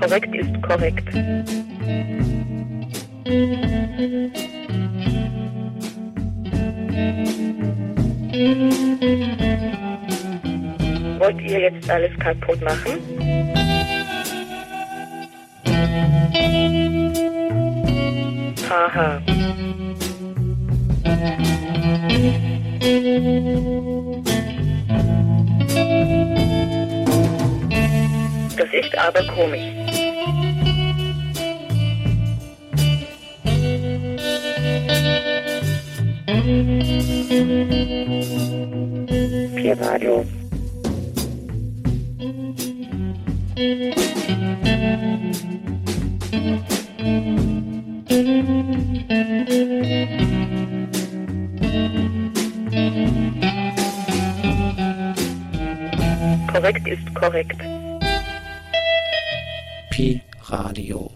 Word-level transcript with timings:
Korrekt 0.00 0.34
ist 0.34 0.62
korrekt. 0.62 1.14
Wollt 11.18 11.40
ihr 11.40 11.60
jetzt 11.60 11.90
alles 11.90 12.18
kaputt 12.18 12.60
machen? 12.62 12.98
Haha. 18.68 19.20
Das 28.56 28.68
ist 28.72 28.98
aber 28.98 29.26
komisch. 29.34 29.85
Pi-Radio. 39.56 40.24
Korrekt 56.52 56.86
ist 56.86 57.14
korrekt. 57.14 57.56
Pi 59.90 60.20
Radio. 60.48 61.15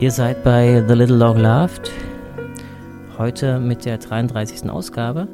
Ihr 0.00 0.12
seid 0.12 0.44
bei 0.44 0.84
The 0.86 0.94
Little 0.94 1.18
Dog 1.18 1.38
Laughed. 1.38 1.90
Heute 3.18 3.58
mit 3.58 3.84
der 3.84 3.98
33. 3.98 4.70
Ausgabe 4.70 5.26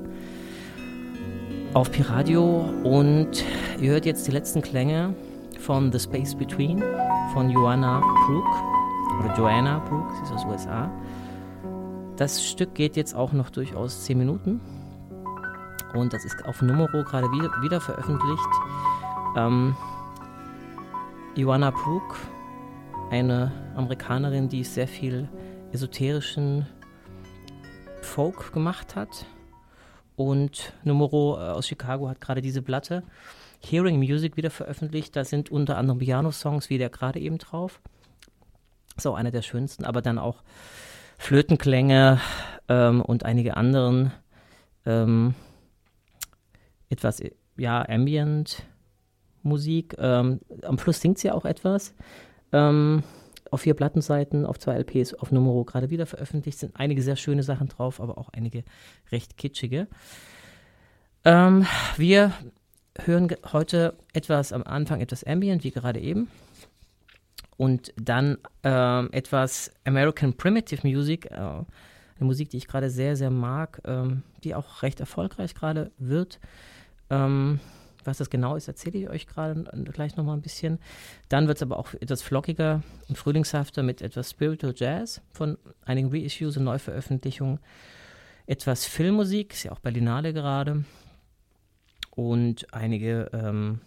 auf 1.74 1.92
Piradio 1.92 2.64
und 2.82 3.44
ihr 3.78 3.92
hört 3.92 4.06
jetzt 4.06 4.26
die 4.26 4.30
letzten 4.30 4.62
Klänge 4.62 5.14
von 5.60 5.92
The 5.92 5.98
Space 5.98 6.34
Between 6.34 6.82
von 7.34 7.50
Joanna 7.50 8.00
Brook 8.00 8.46
oder 9.20 9.36
Joanna 9.36 9.80
Brook, 9.80 10.10
sie 10.16 10.22
ist 10.22 10.32
aus 10.32 10.46
USA. 10.46 10.90
Das 12.16 12.42
Stück 12.42 12.74
geht 12.74 12.96
jetzt 12.96 13.14
auch 13.14 13.32
noch 13.34 13.50
durchaus 13.50 14.04
10 14.04 14.16
Minuten 14.16 14.62
und 15.92 16.14
das 16.14 16.24
ist 16.24 16.42
auf 16.46 16.62
Numero 16.62 17.04
gerade 17.04 17.30
wieder, 17.32 17.50
wieder 17.60 17.82
veröffentlicht. 17.82 18.48
Ähm, 19.36 19.76
Joanna 21.36 21.70
Brook 21.70 22.16
eine 23.14 23.52
Amerikanerin, 23.76 24.48
die 24.48 24.64
sehr 24.64 24.88
viel 24.88 25.28
esoterischen 25.72 26.66
Folk 28.02 28.52
gemacht 28.52 28.96
hat. 28.96 29.26
Und 30.16 30.72
Numero 30.82 31.36
äh, 31.36 31.52
aus 31.52 31.68
Chicago 31.68 32.08
hat 32.08 32.20
gerade 32.20 32.42
diese 32.42 32.60
Platte 32.60 33.04
Hearing 33.60 33.98
Music 33.98 34.36
wieder 34.36 34.50
veröffentlicht. 34.50 35.14
Da 35.14 35.24
sind 35.24 35.48
unter 35.48 35.76
anderem 35.78 36.00
Piano-Songs 36.00 36.70
wie 36.70 36.78
der 36.78 36.90
gerade 36.90 37.20
eben 37.20 37.38
drauf. 37.38 37.80
So 38.96 39.14
einer 39.14 39.30
der 39.30 39.42
schönsten, 39.42 39.84
aber 39.84 40.02
dann 40.02 40.18
auch 40.18 40.42
Flötenklänge 41.16 42.20
ähm, 42.68 43.00
und 43.00 43.24
einige 43.24 43.56
anderen 43.56 44.12
ähm, 44.86 45.34
etwas, 46.88 47.22
ja, 47.56 47.88
Ambient 47.88 48.64
Musik. 49.44 49.94
Ähm, 49.98 50.40
am 50.62 50.78
Schluss 50.78 51.00
singt 51.00 51.18
sie 51.18 51.30
auch 51.30 51.44
etwas. 51.44 51.94
Ähm, 52.54 53.02
auf 53.50 53.62
vier 53.62 53.74
Plattenseiten, 53.74 54.46
auf 54.46 54.58
zwei 54.58 54.74
LPs, 54.78 55.14
auf 55.14 55.32
Numero 55.32 55.64
gerade 55.64 55.90
wieder 55.90 56.06
veröffentlicht. 56.06 56.58
Sind 56.58 56.76
einige 56.76 57.02
sehr 57.02 57.16
schöne 57.16 57.42
Sachen 57.42 57.68
drauf, 57.68 58.00
aber 58.00 58.16
auch 58.16 58.28
einige 58.30 58.64
recht 59.12 59.36
kitschige. 59.36 59.88
Ähm, 61.24 61.66
wir 61.96 62.32
hören 62.98 63.28
heute 63.52 63.96
etwas 64.12 64.52
am 64.52 64.62
Anfang, 64.62 65.00
etwas 65.00 65.24
Ambient, 65.24 65.64
wie 65.64 65.72
gerade 65.72 66.00
eben. 66.00 66.28
Und 67.56 67.92
dann 67.96 68.38
ähm, 68.62 69.08
etwas 69.12 69.72
American 69.84 70.34
Primitive 70.34 70.86
Music, 70.86 71.26
äh, 71.30 71.34
eine 71.34 71.64
Musik, 72.20 72.50
die 72.50 72.56
ich 72.56 72.68
gerade 72.68 72.88
sehr, 72.88 73.16
sehr 73.16 73.30
mag, 73.30 73.80
ähm, 73.84 74.22
die 74.44 74.54
auch 74.54 74.82
recht 74.82 75.00
erfolgreich 75.00 75.54
gerade 75.54 75.90
wird. 75.98 76.38
Ähm, 77.10 77.58
was 78.04 78.18
das 78.18 78.30
genau 78.30 78.56
ist, 78.56 78.68
erzähle 78.68 78.98
ich 78.98 79.08
euch 79.08 79.26
gerade 79.26 79.64
gleich 79.92 80.16
nochmal 80.16 80.36
ein 80.36 80.42
bisschen. 80.42 80.78
Dann 81.28 81.48
wird 81.48 81.58
es 81.58 81.62
aber 81.62 81.78
auch 81.78 81.94
etwas 81.94 82.22
flockiger 82.22 82.82
und 83.08 83.18
frühlingshafter 83.18 83.82
mit 83.82 84.02
etwas 84.02 84.30
Spiritual 84.30 84.74
Jazz 84.76 85.20
von 85.32 85.58
einigen 85.84 86.10
Reissues 86.10 86.56
und 86.56 86.64
Neuveröffentlichungen. 86.64 87.60
Etwas 88.46 88.84
Filmmusik, 88.84 89.52
ist 89.52 89.64
ja 89.64 89.72
auch 89.72 89.80
Berlinale 89.80 90.32
gerade. 90.32 90.84
Und 92.14 92.72
einige 92.72 93.30
ähm, 93.32 93.80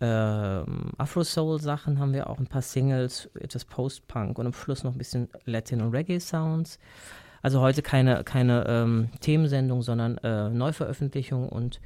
ähm, 0.00 0.92
Afro-Soul-Sachen 0.98 1.98
haben 1.98 2.12
wir 2.12 2.28
auch, 2.28 2.38
ein 2.38 2.46
paar 2.46 2.62
Singles, 2.62 3.30
etwas 3.34 3.64
Post-Punk 3.64 4.38
und 4.38 4.46
am 4.46 4.52
Schluss 4.52 4.84
noch 4.84 4.92
ein 4.92 4.98
bisschen 4.98 5.28
Latin- 5.44 5.82
und 5.82 5.94
Reggae-Sounds. 5.94 6.78
Also 7.42 7.60
heute 7.60 7.82
keine, 7.82 8.24
keine 8.24 8.64
ähm, 8.66 9.10
Themensendung, 9.20 9.82
sondern 9.82 10.18
äh, 10.18 10.48
Neuveröffentlichung 10.48 11.48
und 11.48 11.80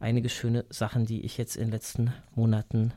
einige 0.00 0.28
schöne 0.28 0.64
Sachen, 0.70 1.06
die 1.06 1.24
ich 1.24 1.38
jetzt 1.38 1.56
in 1.56 1.64
den 1.64 1.72
letzten 1.72 2.12
Monaten 2.34 2.92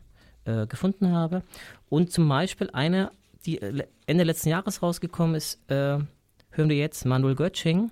äh, 0.46 0.68
gefunden 0.68 1.12
habe. 1.12 1.44
Und 1.90 2.12
zum 2.12 2.28
Beispiel 2.28 2.70
eine, 2.72 3.12
die 3.46 3.62
äh, 3.62 3.86
Ende 4.06 4.24
letzten 4.24 4.50
Jahres 4.50 4.82
rausgekommen 4.82 5.36
ist, 5.36 5.60
äh, 5.70 6.00
hören 6.50 6.70
wir 6.70 6.78
jetzt 6.78 7.06
Manuel 7.06 7.36
Götsching. 7.36 7.92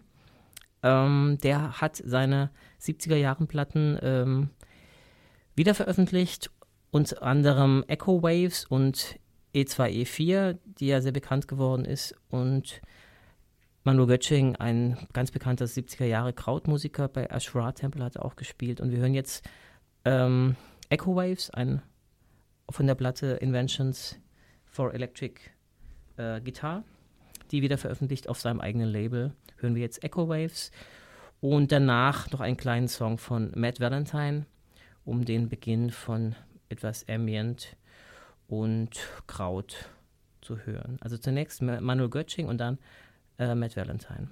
Ähm, 0.84 1.38
der 1.44 1.82
hat 1.82 1.98
seine 1.98 2.52
70er-Jahren-Platten 2.82 4.00
ähm, 4.02 4.50
wiederveröffentlicht, 5.56 6.52
unter 6.92 7.22
anderem 7.22 7.84
Echo 7.88 8.24
Waves 8.24 8.66
und 8.66 9.20
E2, 9.54 10.04
E4, 10.04 10.58
die 10.64 10.88
ja 10.88 11.02
sehr 11.02 11.12
bekannt 11.12 11.48
geworden 11.48 11.86
ist. 11.86 12.16
Und 12.30 12.82
Manu 13.84 14.08
Götsching, 14.08 14.58
ein 14.58 14.98
ganz 15.14 15.32
bekannter 15.32 15.66
70er 15.66 16.06
Jahre 16.06 16.34
Krautmusiker 16.34 17.08
bei 17.08 17.26
Ashra 17.28 17.72
Temple, 17.72 18.04
hat 18.04 18.18
auch 18.18 18.36
gespielt. 18.36 18.82
Und 18.82 18.92
wir 18.92 19.00
hören 19.00 19.14
jetzt 19.14 19.48
ähm, 20.04 20.58
Echo 20.90 21.16
Waves, 21.16 21.50
ein, 21.52 21.82
von 22.70 22.88
der 22.88 22.96
Platte 22.96 23.38
Inventions 23.42 24.20
for 24.66 24.94
Electric 24.94 25.40
äh, 26.18 26.42
Guitar, 26.42 26.84
die 27.52 27.62
wieder 27.62 27.78
veröffentlicht 27.78 28.28
auf 28.28 28.40
seinem 28.40 28.60
eigenen 28.60 28.90
Label. 28.90 29.34
Hören 29.58 29.76
wir 29.76 29.82
jetzt 29.82 30.04
Echo 30.04 30.28
Waves 30.28 30.72
und 31.40 31.72
danach 31.72 32.30
noch 32.32 32.42
einen 32.42 32.58
kleinen 32.58 32.90
Song 32.90 33.18
von 33.18 33.52
Matt 33.56 33.80
Valentine, 33.80 34.46
um 35.06 35.24
den 35.24 35.48
Beginn 35.48 35.90
von 35.90 36.36
etwas 36.68 37.08
Ambient 37.08 37.78
und 38.48 39.00
Kraut 39.26 39.90
zu 40.42 40.58
hören. 40.66 40.98
Also 41.00 41.18
zunächst 41.18 41.62
Manuel 41.62 42.10
Götsching 42.10 42.48
und 42.48 42.58
dann 42.58 42.78
äh, 43.40 43.56
Matt 43.56 43.76
Valentine. 43.76 44.28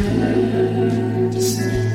Ihr 0.00 1.89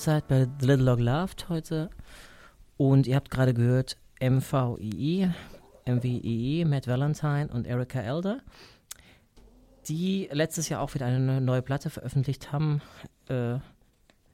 seid 0.00 0.28
bei 0.28 0.48
The 0.60 0.66
Little 0.66 0.86
Dog 0.86 1.00
Loved 1.00 1.48
heute 1.50 1.90
und 2.78 3.06
ihr 3.06 3.16
habt 3.16 3.30
gerade 3.30 3.52
gehört 3.52 3.98
MVII, 4.20 5.30
MVII, 5.86 6.64
Matt 6.64 6.86
Valentine 6.86 7.48
und 7.48 7.66
Erika 7.66 8.00
Elder, 8.00 8.40
die 9.88 10.28
letztes 10.32 10.70
Jahr 10.70 10.80
auch 10.80 10.94
wieder 10.94 11.06
eine 11.06 11.40
neue 11.40 11.60
Platte 11.60 11.90
veröffentlicht 11.90 12.50
haben. 12.50 12.80
Äh, 13.28 13.56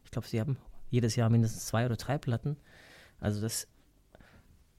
ich 0.04 0.10
glaube, 0.12 0.28
sie 0.28 0.40
haben 0.40 0.56
jedes 0.90 1.16
Jahr 1.16 1.30
mindestens 1.30 1.66
zwei 1.66 1.84
oder 1.86 1.96
drei 1.96 2.16
Platten. 2.16 2.56
Also 3.18 3.40
das 3.40 3.66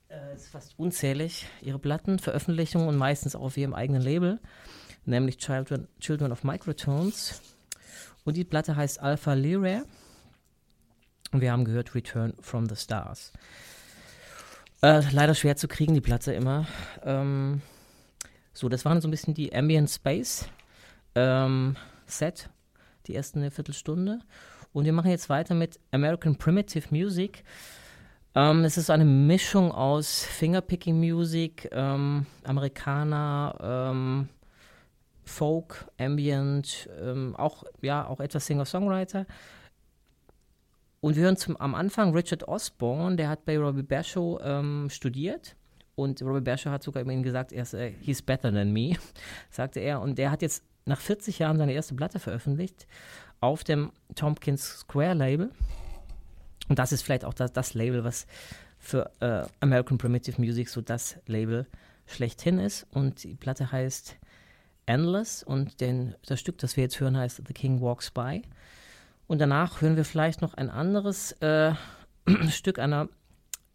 äh, 0.07 0.35
ist 0.35 0.47
fast 0.47 0.79
unzählig, 0.79 1.47
ihre 1.61 1.79
Platten, 1.79 2.17
Veröffentlichungen 2.17 2.87
und 2.87 2.95
meistens 2.95 3.35
auch 3.35 3.41
auf 3.41 3.57
ihrem 3.57 3.73
eigenen 3.73 4.01
Label, 4.01 4.39
nämlich 5.05 5.37
Children, 5.37 5.89
Children 5.99 6.31
of 6.31 6.45
Microtones. 6.45 7.41
Und 8.23 8.37
die 8.37 8.45
Platte 8.45 8.77
heißt 8.77 9.01
Alpha 9.01 9.33
Lyra. 9.33 9.83
Und 11.31 11.41
wir 11.41 11.51
haben 11.51 11.65
gehört 11.65 11.93
Return 11.95 12.33
from 12.41 12.67
the 12.67 12.75
Stars. 12.75 13.33
Äh, 14.81 15.01
leider 15.11 15.33
schwer 15.35 15.55
zu 15.55 15.67
kriegen, 15.67 15.93
die 15.93 16.01
Platte 16.01 16.33
immer. 16.33 16.67
Ähm, 17.03 17.61
so, 18.53 18.69
das 18.69 18.85
waren 18.85 19.01
so 19.01 19.07
ein 19.07 19.11
bisschen 19.11 19.33
die 19.33 19.53
Ambient 19.53 19.89
Space 19.89 20.47
ähm, 21.15 21.75
Set, 22.05 22.49
die 23.07 23.15
ersten 23.15 23.49
Viertelstunde. 23.51 24.19
Und 24.73 24.85
wir 24.85 24.93
machen 24.93 25.09
jetzt 25.09 25.29
weiter 25.29 25.55
mit 25.55 25.79
American 25.91 26.37
Primitive 26.37 26.87
Music. 26.91 27.43
Ähm, 28.35 28.63
es 28.63 28.77
ist 28.77 28.91
eine 28.91 29.05
Mischung 29.05 29.71
aus 29.71 30.23
Fingerpicking 30.23 30.99
Music, 30.99 31.67
ähm, 31.71 32.27
Amerikaner, 32.43 33.55
ähm, 33.61 34.29
Folk, 35.25 35.89
Ambient, 35.99 36.87
ähm, 37.01 37.35
auch, 37.35 37.63
ja, 37.81 38.07
auch 38.07 38.19
etwas 38.19 38.45
Singer-Songwriter. 38.45 39.25
Und 41.07 41.15
wir 41.15 41.23
hören 41.23 41.37
zum, 41.37 41.55
am 41.55 41.73
Anfang 41.73 42.13
Richard 42.13 42.49
Osborne, 42.49 43.15
der 43.15 43.29
hat 43.29 43.45
bei 43.45 43.57
Robbie 43.57 43.81
Basho 43.81 44.41
ähm, 44.43 44.89
studiert. 44.89 45.55
Und 45.95 46.21
Robbie 46.21 46.41
Basho 46.41 46.69
hat 46.69 46.83
sogar 46.83 47.01
über 47.01 47.15
gesagt, 47.15 47.53
er 47.53 47.61
ist, 47.61 47.73
äh, 47.73 47.93
he's 48.01 48.21
better 48.21 48.51
than 48.51 48.73
me, 48.73 48.97
sagte 49.49 49.79
er. 49.79 50.01
Und 50.01 50.17
der 50.17 50.31
hat 50.31 50.41
jetzt 50.41 50.65
nach 50.83 50.99
40 50.99 51.39
Jahren 51.39 51.57
seine 51.59 51.71
erste 51.71 51.95
Platte 51.95 52.19
veröffentlicht 52.19 52.87
auf 53.39 53.63
dem 53.63 53.93
Tompkins 54.15 54.79
Square 54.79 55.13
Label. 55.13 55.49
Und 56.67 56.77
das 56.77 56.91
ist 56.91 57.03
vielleicht 57.03 57.23
auch 57.23 57.33
das, 57.33 57.53
das 57.53 57.73
Label, 57.73 58.03
was 58.03 58.27
für 58.77 59.09
äh, 59.21 59.45
American 59.61 59.97
Primitive 59.97 60.41
Music 60.41 60.67
so 60.67 60.81
das 60.81 61.15
Label 61.25 61.67
schlechthin 62.05 62.59
ist. 62.59 62.85
Und 62.91 63.23
die 63.23 63.35
Platte 63.35 63.71
heißt 63.71 64.17
Endless 64.87 65.41
und 65.41 65.79
den, 65.79 66.15
das 66.25 66.41
Stück, 66.41 66.57
das 66.57 66.75
wir 66.75 66.83
jetzt 66.83 66.99
hören, 66.99 67.15
heißt 67.15 67.43
The 67.47 67.53
King 67.53 67.79
Walks 67.79 68.11
By. 68.11 68.41
Und 69.27 69.39
danach 69.39 69.81
hören 69.81 69.97
wir 69.97 70.05
vielleicht 70.05 70.41
noch 70.41 70.53
ein 70.53 70.69
anderes 70.69 71.33
äh, 71.41 71.73
Stück 72.49 72.79
einer 72.79 73.09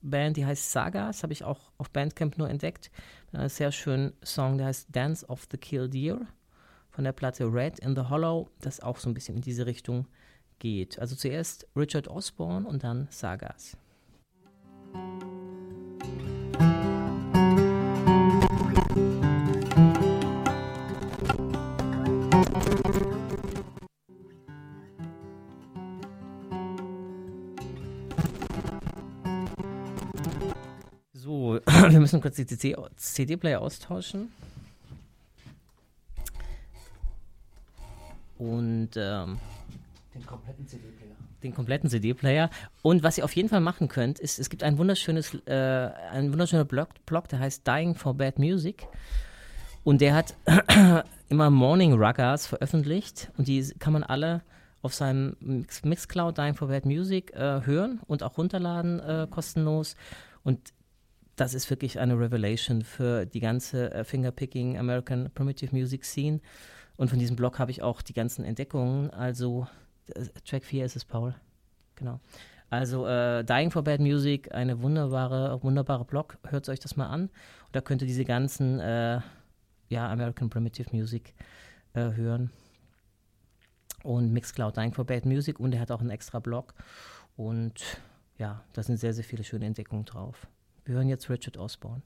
Band, 0.01 0.37
die 0.37 0.47
heißt 0.47 0.73
Saga. 0.73 1.07
Das 1.07 1.23
habe 1.23 1.33
ich 1.33 1.45
auch 1.45 1.71
auf 1.79 1.91
Bandcamp 1.91 2.39
nur 2.39 2.49
entdeckt. 2.49 2.91
Ein 3.33 3.49
sehr 3.49 3.71
schönen 3.71 4.15
Song, 4.25 4.59
der 4.59 4.67
heißt 4.67 4.89
Dance 4.91 5.27
of 5.29 5.47
the 5.51 5.59
Killdeer 5.59 6.21
von 6.91 7.05
der 7.05 7.13
Platte 7.13 7.45
Red 7.45 7.79
in 7.79 7.95
the 7.95 8.03
Hollow, 8.03 8.51
das 8.61 8.81
auch 8.81 8.99
so 8.99 9.09
ein 9.09 9.15
bisschen 9.15 9.37
in 9.37 9.43
diese 9.43 9.65
Richtung 9.67 10.07
geht. 10.59 10.99
Also 10.99 11.17
zuerst 11.17 11.67
Richard 11.77 12.09
Osborne 12.09 12.67
und 12.67 12.83
dann 12.85 13.09
Sagas. 13.11 13.77
Wir 31.67 32.01
müssen 32.01 32.21
kurz 32.21 32.37
die 32.37 32.47
CD-Player 32.47 33.61
austauschen. 33.61 34.33
Und 38.39 38.91
ähm, 38.97 39.39
Den 40.15 40.27
kompletten 40.27 40.67
CD-Player. 40.67 41.15
den 41.45 41.55
kompletten 41.55 41.89
CD-Player. 41.89 42.51
Und 42.83 43.05
was 43.05 43.19
ihr 43.19 43.25
auf 43.25 43.37
jeden 43.37 43.49
Fall 43.49 43.61
machen 43.61 43.87
könnt, 43.89 44.19
ist, 44.19 44.41
es 44.41 44.51
gibt 44.51 44.65
ein 44.65 44.79
wunderschönes, 44.79 45.35
äh, 45.47 45.91
ein 46.11 46.33
wunderschöner 46.33 46.65
Blog, 46.65 46.89
Blog, 47.07 47.29
der 47.29 47.39
heißt 47.39 47.67
Dying 47.67 47.95
for 47.95 48.15
Bad 48.15 48.39
Music. 48.39 48.89
Und 49.85 50.01
der 50.01 50.15
hat 50.15 50.35
immer 51.29 51.51
Morning 51.51 51.93
Ruggers 51.93 52.47
veröffentlicht. 52.47 53.31
Und 53.37 53.47
die 53.47 53.63
kann 53.79 53.93
man 53.93 54.03
alle 54.03 54.43
auf 54.83 54.95
seinem 54.95 55.37
Mix 55.39 55.85
Mixcloud 55.85 56.37
Dying 56.37 56.55
for 56.55 56.67
Bad 56.67 56.85
Music 56.85 57.33
äh, 57.35 57.65
hören 57.65 58.01
und 58.09 58.25
auch 58.25 58.37
runterladen 58.39 58.99
äh, 58.99 59.27
kostenlos. 59.31 59.97
Und 60.43 60.73
das 61.37 61.55
ist 61.55 61.71
wirklich 61.71 61.99
eine 61.99 62.19
Revelation 62.19 62.83
für 62.83 63.27
die 63.27 63.41
ganze 63.41 63.93
äh, 63.93 64.05
Fingerpicking 64.05 64.79
American 64.79 65.31
Primitive 65.35 65.75
Music 65.75 66.05
Scene. 66.05 66.41
Und 66.97 67.09
von 67.09 67.19
diesem 67.19 67.37
Blog 67.37 67.59
habe 67.59 67.71
ich 67.71 67.83
auch 67.83 68.03
die 68.03 68.13
ganzen 68.13 68.45
Entdeckungen. 68.45 69.11
Also, 69.11 69.67
äh, 70.15 70.27
Track 70.45 70.65
4 70.65 70.85
ist 70.85 70.97
es, 70.97 71.05
Paul. 71.05 71.35
Genau. 71.97 72.21
Also, 72.69 73.07
äh, 73.07 73.45
Dying 73.45 73.71
for 73.71 73.83
Bad 73.83 74.01
Music, 74.01 74.55
eine 74.55 74.83
wunderbare, 74.83 75.63
wunderbare 75.63 76.05
Blog. 76.05 76.39
Hört 76.47 76.69
euch 76.69 76.81
das 76.81 76.97
mal 76.97 77.09
an. 77.09 77.23
Und 77.23 77.77
da 77.77 77.81
könnt 77.81 78.03
ihr 78.03 78.09
diese 78.09 78.25
ganzen, 78.25 78.79
äh, 78.81 79.21
ja, 79.89 80.11
American 80.11 80.51
Primitive 80.51 80.95
Music 80.95 81.35
äh, 81.95 82.13
hören. 82.13 82.51
Und 84.03 84.33
Mixcloud 84.33 84.77
Dying 84.77 84.93
for 84.93 85.07
Bad 85.07 85.25
Music. 85.25 85.59
Und 85.61 85.75
er 85.75 85.81
hat 85.81 85.91
auch 85.91 86.01
einen 86.01 86.11
extra 86.11 86.41
Blog. 86.41 86.75
Und 87.37 87.83
ja, 88.37 88.65
da 88.75 88.83
sind 88.83 88.99
sehr, 88.99 89.15
sehr 89.15 89.25
viele 89.25 89.45
schöne 89.45 89.67
Entdeckungen 89.67 90.05
drauf. 90.05 90.47
Wir 90.85 90.97
hören 90.97 91.09
jetzt 91.09 91.31
Richard 91.31 91.57
Osborne. 91.57 92.03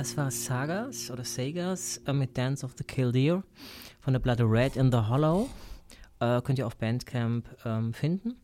Das 0.00 0.16
war 0.16 0.30
Sagas 0.30 1.10
oder 1.10 1.24
Sagas 1.24 1.98
äh, 2.06 2.14
mit 2.14 2.38
Dance 2.38 2.64
of 2.64 2.72
the 2.78 2.84
Killdeer 2.84 3.44
von 4.00 4.14
der 4.14 4.20
Platte 4.20 4.44
Red 4.44 4.76
in 4.76 4.90
the 4.90 4.96
Hollow. 4.96 5.50
Äh, 6.20 6.40
könnt 6.40 6.58
ihr 6.58 6.66
auf 6.66 6.78
Bandcamp 6.78 7.46
ähm, 7.66 7.92
finden. 7.92 8.40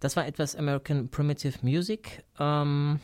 Das 0.00 0.16
war 0.16 0.26
etwas 0.26 0.54
American 0.54 1.08
Primitive 1.08 1.60
Music. 1.62 2.22
Ähm, 2.38 3.00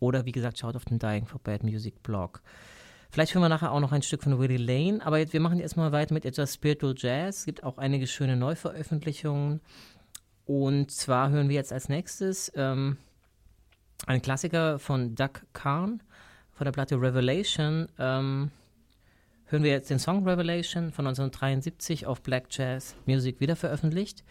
oder 0.00 0.26
wie 0.26 0.32
gesagt, 0.32 0.58
schaut 0.58 0.74
auf 0.74 0.86
den 0.86 0.98
Dying 0.98 1.24
for 1.24 1.40
Bad 1.40 1.62
Music 1.62 2.02
Blog. 2.02 2.42
Vielleicht 3.12 3.32
hören 3.32 3.44
wir 3.44 3.48
nachher 3.48 3.70
auch 3.70 3.78
noch 3.78 3.92
ein 3.92 4.02
Stück 4.02 4.24
von 4.24 4.40
Willie 4.40 4.58
Lane, 4.58 4.98
aber 5.06 5.18
jetzt, 5.18 5.32
wir 5.32 5.40
machen 5.40 5.60
jetzt 5.60 5.76
mal 5.76 5.92
weiter 5.92 6.14
mit 6.14 6.24
etwas 6.24 6.54
Spiritual 6.54 6.96
Jazz. 6.98 7.38
Es 7.38 7.44
gibt 7.44 7.62
auch 7.62 7.78
einige 7.78 8.08
schöne 8.08 8.34
Neuveröffentlichungen. 8.34 9.60
Und 10.46 10.90
zwar 10.90 11.30
hören 11.30 11.48
wir 11.48 11.54
jetzt 11.54 11.72
als 11.72 11.88
nächstes 11.88 12.50
ähm, 12.56 12.96
einen 14.04 14.20
Klassiker 14.20 14.80
von 14.80 15.14
Doug 15.14 15.44
Kahn 15.52 16.02
von 16.54 16.64
der 16.64 16.72
Platte 16.72 17.00
Revelation 17.00 17.88
ähm, 17.98 18.50
hören 19.46 19.62
wir 19.62 19.72
jetzt 19.72 19.90
den 19.90 19.98
Song 19.98 20.26
Revelation 20.26 20.92
von 20.92 21.06
1973 21.06 22.06
auf 22.06 22.22
Black 22.22 22.46
Jazz 22.50 22.96
Music 23.06 23.40
wieder 23.40 23.56
veröffentlicht. 23.56 24.24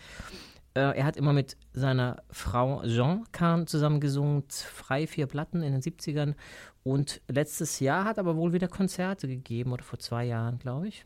Äh, 0.74 0.98
er 0.98 1.06
hat 1.06 1.18
immer 1.18 1.34
mit 1.34 1.58
seiner 1.74 2.24
Frau 2.32 2.82
Jean 2.86 3.26
Kahn 3.32 3.68
zusammengesungen, 3.68 4.44
frei 4.50 5.06
vier 5.06 5.28
Platten 5.28 5.62
in 5.62 5.74
den 5.74 5.82
70ern 5.82 6.36
und 6.84 7.22
letztes 7.28 7.80
Jahr 7.80 8.06
hat 8.06 8.18
aber 8.18 8.36
wohl 8.36 8.54
wieder 8.54 8.68
Konzerte 8.68 9.28
gegeben 9.28 9.72
oder 9.72 9.84
vor 9.84 10.00
zwei 10.00 10.26
Jahren, 10.26 10.60
glaube 10.60 10.88
ich. 10.88 11.06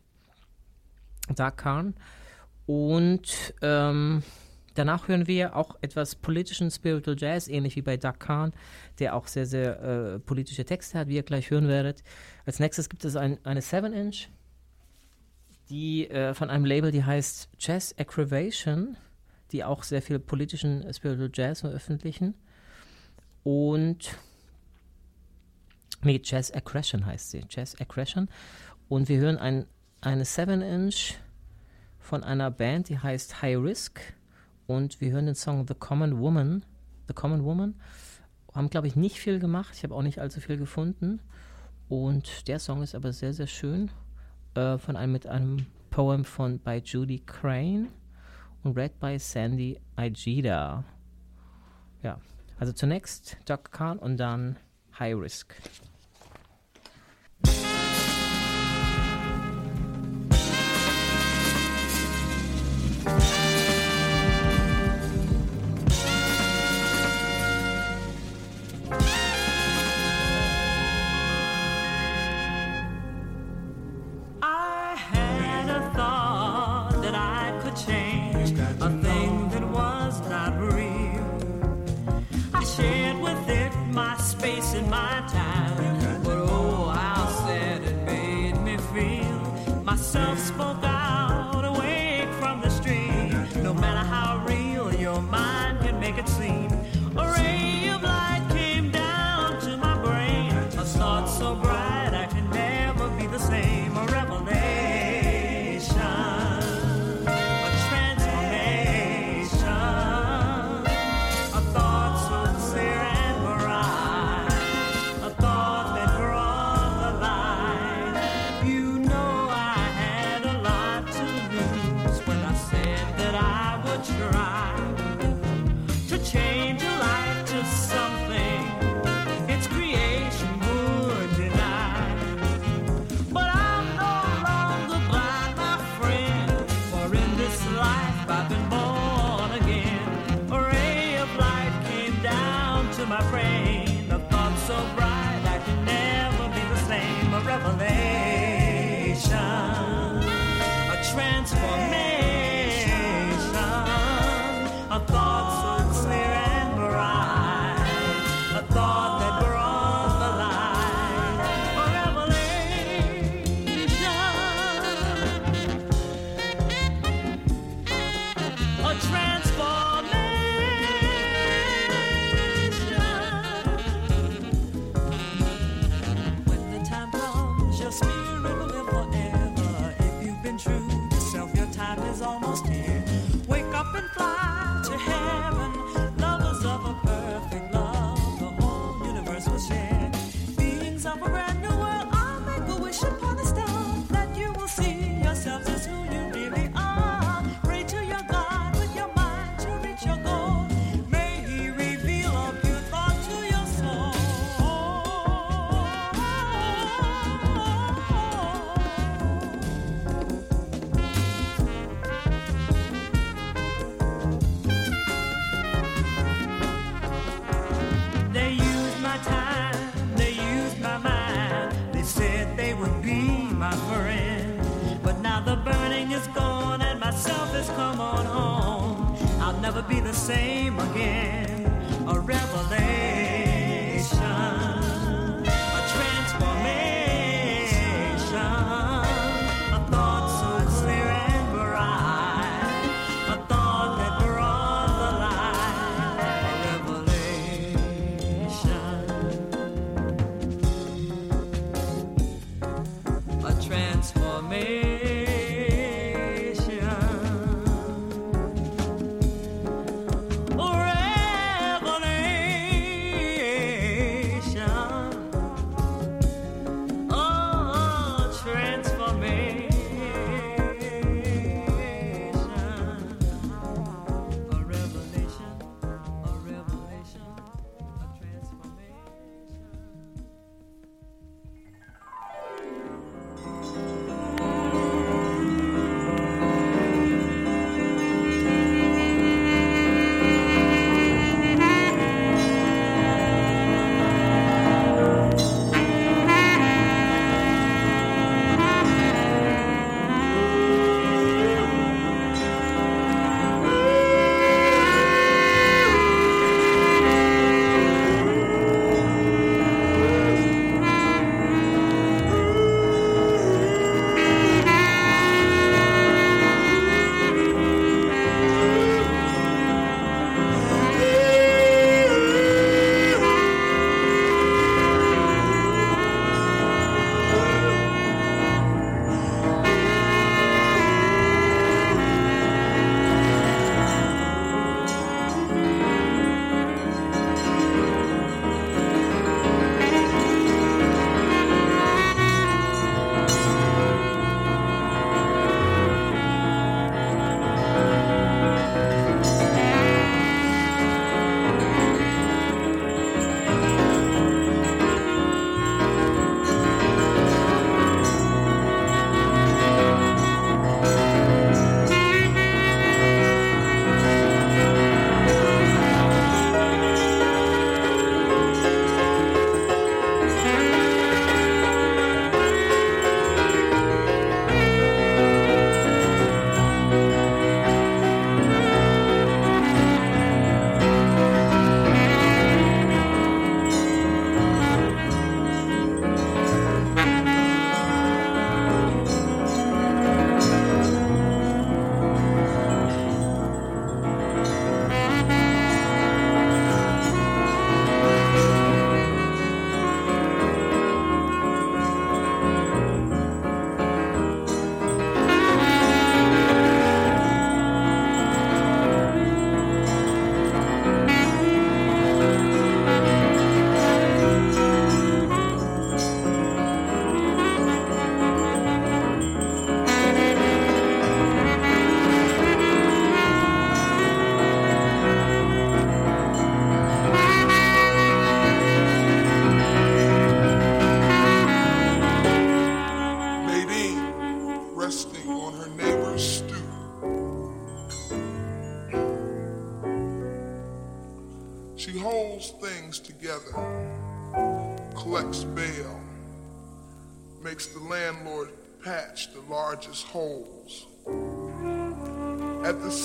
Doug 1.34 1.56
Kahn 1.56 1.94
und 2.66 3.54
ähm, 3.60 4.22
Danach 4.78 5.08
hören 5.08 5.26
wir 5.26 5.56
auch 5.56 5.76
etwas 5.80 6.14
politischen 6.14 6.70
Spiritual 6.70 7.16
Jazz, 7.18 7.48
ähnlich 7.48 7.74
wie 7.74 7.82
bei 7.82 7.96
Doug 7.96 8.20
Kahn, 8.20 8.52
der 9.00 9.16
auch 9.16 9.26
sehr, 9.26 9.44
sehr 9.44 9.82
äh, 9.82 10.18
politische 10.20 10.64
Texte 10.64 11.00
hat, 11.00 11.08
wie 11.08 11.16
ihr 11.16 11.24
gleich 11.24 11.50
hören 11.50 11.66
werdet. 11.66 12.04
Als 12.46 12.60
nächstes 12.60 12.88
gibt 12.88 13.04
es 13.04 13.16
ein, 13.16 13.44
eine 13.44 13.58
7-Inch, 13.58 14.28
die 15.68 16.08
äh, 16.08 16.32
von 16.32 16.48
einem 16.48 16.64
Label, 16.64 16.92
die 16.92 17.02
heißt 17.02 17.48
Jazz 17.58 17.92
Aggravation, 17.98 18.96
die 19.50 19.64
auch 19.64 19.82
sehr 19.82 20.00
viel 20.00 20.20
politischen 20.20 20.94
Spiritual 20.94 21.32
Jazz 21.34 21.62
veröffentlichen. 21.62 22.34
Und 23.42 24.16
nee, 26.02 26.20
Jazz 26.22 26.54
Aggression 26.54 27.04
heißt 27.04 27.32
sie, 27.32 27.44
Jazz 27.50 27.74
Aggression. 27.80 28.28
Und 28.88 29.08
wir 29.08 29.18
hören 29.18 29.38
ein, 29.38 29.66
eine 30.02 30.22
7-Inch 30.22 31.14
von 31.98 32.22
einer 32.22 32.52
Band, 32.52 32.90
die 32.90 33.00
heißt 33.00 33.42
High 33.42 33.56
Risk 33.56 34.14
und 34.68 35.00
wir 35.00 35.12
hören 35.12 35.24
den 35.24 35.34
Song 35.34 35.66
The 35.66 35.74
Common 35.74 36.20
Woman. 36.20 36.62
The 37.08 37.14
Common 37.14 37.42
Woman. 37.42 37.74
Haben, 38.54 38.68
glaube 38.68 38.86
ich, 38.86 38.96
nicht 38.96 39.18
viel 39.18 39.38
gemacht. 39.38 39.70
Ich 39.74 39.82
habe 39.82 39.94
auch 39.94 40.02
nicht 40.02 40.18
allzu 40.18 40.42
viel 40.42 40.58
gefunden. 40.58 41.20
Und 41.88 42.46
der 42.48 42.58
Song 42.58 42.82
ist 42.82 42.94
aber 42.94 43.14
sehr, 43.14 43.32
sehr 43.32 43.46
schön. 43.46 43.90
Äh, 44.54 44.76
von 44.76 44.94
einem 44.96 45.12
mit 45.12 45.26
einem 45.26 45.64
Poem 45.88 46.22
von 46.22 46.58
by 46.58 46.82
Judy 46.84 47.20
Crane 47.24 47.88
und 48.62 48.76
read 48.76 49.00
by 49.00 49.18
Sandy 49.18 49.80
Aigida. 49.96 50.84
Ja, 52.02 52.20
also 52.58 52.74
zunächst 52.74 53.38
Doug 53.46 53.70
Kahn 53.70 53.98
und 53.98 54.18
dann 54.18 54.56
High 54.98 55.16
Risk. 55.16 55.54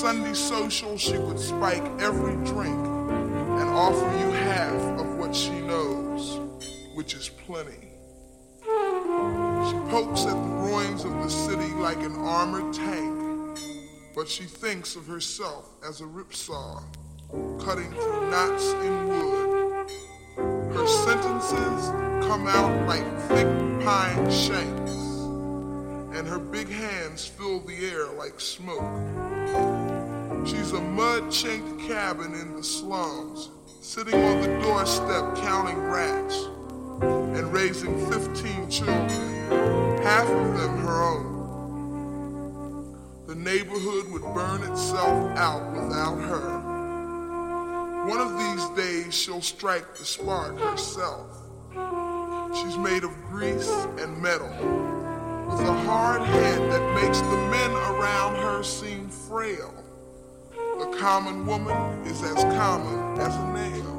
Sunday 0.03 0.33
social, 0.33 0.97
she 0.97 1.17
would 1.17 1.39
spike 1.39 1.85
every 2.01 2.35
drink 2.43 2.75
and 2.75 3.69
offer 3.69 4.03
you 4.19 4.31
half 4.33 4.99
of 4.99 5.15
what 5.15 5.33
she 5.33 5.61
knows, 5.61 6.41
which 6.93 7.13
is 7.13 7.29
plenty. 7.29 7.87
She 8.65 9.77
pokes 9.89 10.25
at 10.25 10.33
the 10.33 10.55
ruins 10.59 11.05
of 11.05 11.13
the 11.13 11.29
city 11.29 11.73
like 11.75 11.99
an 11.99 12.17
armored 12.17 12.73
tank, 12.73 13.57
but 14.13 14.27
she 14.27 14.43
thinks 14.43 14.97
of 14.97 15.07
herself 15.07 15.69
as 15.87 16.01
a 16.01 16.03
ripsaw, 16.03 16.83
cutting 17.63 17.89
through 17.93 18.29
knots 18.29 18.73
in 18.73 19.07
wood. 19.07 19.89
Her 20.75 20.85
sentences 20.85 21.87
come 22.27 22.45
out 22.49 22.87
like 22.89 23.07
thick 23.29 23.47
pine 23.85 24.29
shanks 24.29 24.91
and 26.13 26.27
her 26.27 26.39
big 26.39 26.69
hands 26.69 27.25
fill 27.25 27.59
the 27.61 27.89
air 27.89 28.07
like 28.13 28.39
smoke. 28.39 29.72
She's 30.45 30.73
a 30.73 30.81
mud 30.81 31.31
chinked 31.31 31.87
cabin 31.87 32.33
in 32.33 32.55
the 32.55 32.63
slums, 32.63 33.49
sitting 33.79 34.13
on 34.15 34.41
the 34.41 34.59
doorstep 34.61 35.35
counting 35.37 35.79
rats 35.79 36.35
and 37.01 37.53
raising 37.53 37.97
15 38.11 38.69
children, 38.69 39.09
half 40.03 40.27
of 40.27 40.57
them 40.57 40.77
her 40.79 41.01
own. 41.01 41.33
The 43.25 43.35
neighborhood 43.35 44.11
would 44.11 44.23
burn 44.33 44.63
itself 44.63 45.37
out 45.37 45.71
without 45.71 46.17
her. 46.17 46.59
One 48.09 48.19
of 48.19 48.37
these 48.37 48.67
days 48.75 49.13
she'll 49.13 49.41
strike 49.41 49.95
the 49.95 50.03
spark 50.03 50.59
herself. 50.59 51.41
She's 52.53 52.77
made 52.77 53.05
of 53.05 53.15
grease 53.29 53.71
and 53.97 54.21
metal 54.21 54.49
with 55.47 55.61
a 55.61 55.73
hard 55.85 56.21
head 56.23 56.59
that 56.69 57.01
makes 57.01 57.21
the 57.21 57.37
men 57.49 57.71
around 57.71 58.35
her 58.35 58.61
seem 58.61 59.07
frail. 59.07 59.82
The 60.83 60.97
common 60.97 61.45
woman 61.45 62.05
is 62.05 62.21
as 62.23 62.43
common 62.55 63.17
as 63.17 63.33
a 63.33 63.53
nail. 63.53 63.92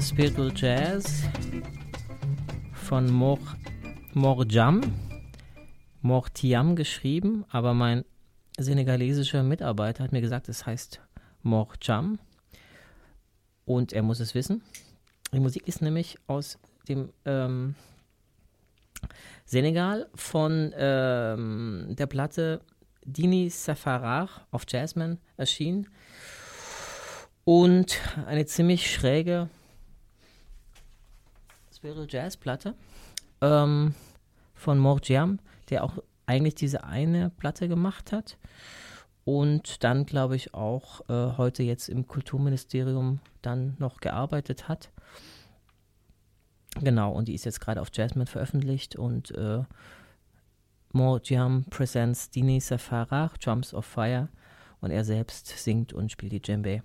Spiritual 0.00 0.50
Jazz 0.54 1.24
von 2.72 3.10
Mor 3.10 3.38
Morjam. 4.14 4.80
Mortiam 6.00 6.74
geschrieben, 6.74 7.44
aber 7.50 7.74
mein 7.74 8.04
senegalesischer 8.58 9.42
Mitarbeiter 9.42 10.02
hat 10.02 10.12
mir 10.12 10.22
gesagt, 10.22 10.48
es 10.48 10.64
heißt 10.64 11.00
Morjam. 11.42 12.18
Und 13.66 13.92
er 13.92 14.02
muss 14.02 14.20
es 14.20 14.34
wissen. 14.34 14.62
Die 15.34 15.40
Musik 15.40 15.68
ist 15.68 15.82
nämlich 15.82 16.18
aus 16.26 16.58
dem 16.88 17.12
ähm, 17.26 17.74
Senegal 19.44 20.08
von 20.14 20.72
ähm, 20.76 21.88
der 21.90 22.06
Platte 22.06 22.62
Dini 23.04 23.50
Safarar 23.50 24.28
auf 24.50 24.64
Jasmine 24.66 25.18
erschienen. 25.36 25.88
Und 27.44 27.98
eine 28.26 28.46
ziemlich 28.46 28.90
schräge 28.90 29.50
Spiritual 31.80 32.06
Jazz 32.10 32.36
Platte 32.36 32.74
ähm, 33.40 33.94
von 34.52 34.78
Morgiam, 34.78 35.38
der 35.70 35.82
auch 35.82 35.94
eigentlich 36.26 36.54
diese 36.54 36.84
eine 36.84 37.30
Platte 37.30 37.68
gemacht 37.68 38.12
hat 38.12 38.36
und 39.24 39.82
dann 39.82 40.04
glaube 40.04 40.36
ich 40.36 40.52
auch 40.52 41.00
äh, 41.08 41.38
heute 41.38 41.62
jetzt 41.62 41.88
im 41.88 42.06
Kulturministerium 42.06 43.20
dann 43.40 43.76
noch 43.78 44.00
gearbeitet 44.00 44.68
hat. 44.68 44.90
Genau, 46.82 47.12
und 47.12 47.28
die 47.28 47.34
ist 47.34 47.46
jetzt 47.46 47.62
gerade 47.62 47.80
auf 47.80 47.88
Jasmine 47.90 48.26
veröffentlicht 48.26 48.96
und 48.96 49.30
äh, 49.30 49.62
Morgiam 50.92 51.64
presents 51.70 52.28
Dini 52.28 52.60
Safarah, 52.60 53.30
Drums 53.42 53.72
of 53.72 53.86
Fire 53.86 54.28
und 54.82 54.90
er 54.90 55.04
selbst 55.04 55.46
singt 55.46 55.94
und 55.94 56.12
spielt 56.12 56.32
die 56.32 56.42
Djembe. 56.42 56.82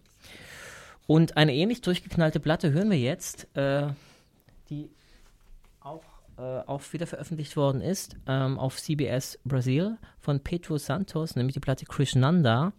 Und 1.05 1.35
eine 1.35 1.53
ähnlich 1.53 1.81
durchgeknallte 1.81 2.39
Platte 2.39 2.71
hören 2.71 2.89
wir 2.89 2.97
jetzt, 2.97 3.49
äh, 3.57 3.89
die 4.69 4.89
auch, 5.79 6.03
äh, 6.37 6.41
auch 6.41 6.81
wieder 6.91 7.07
veröffentlicht 7.07 7.55
worden 7.55 7.81
ist 7.81 8.17
ähm, 8.27 8.59
auf 8.59 8.81
CBS 8.81 9.39
Brasil 9.45 9.97
von 10.19 10.39
Pedro 10.39 10.77
Santos, 10.77 11.35
nämlich 11.35 11.53
die 11.53 11.59
Platte 11.59 11.85
Krishnanda, 11.85 12.73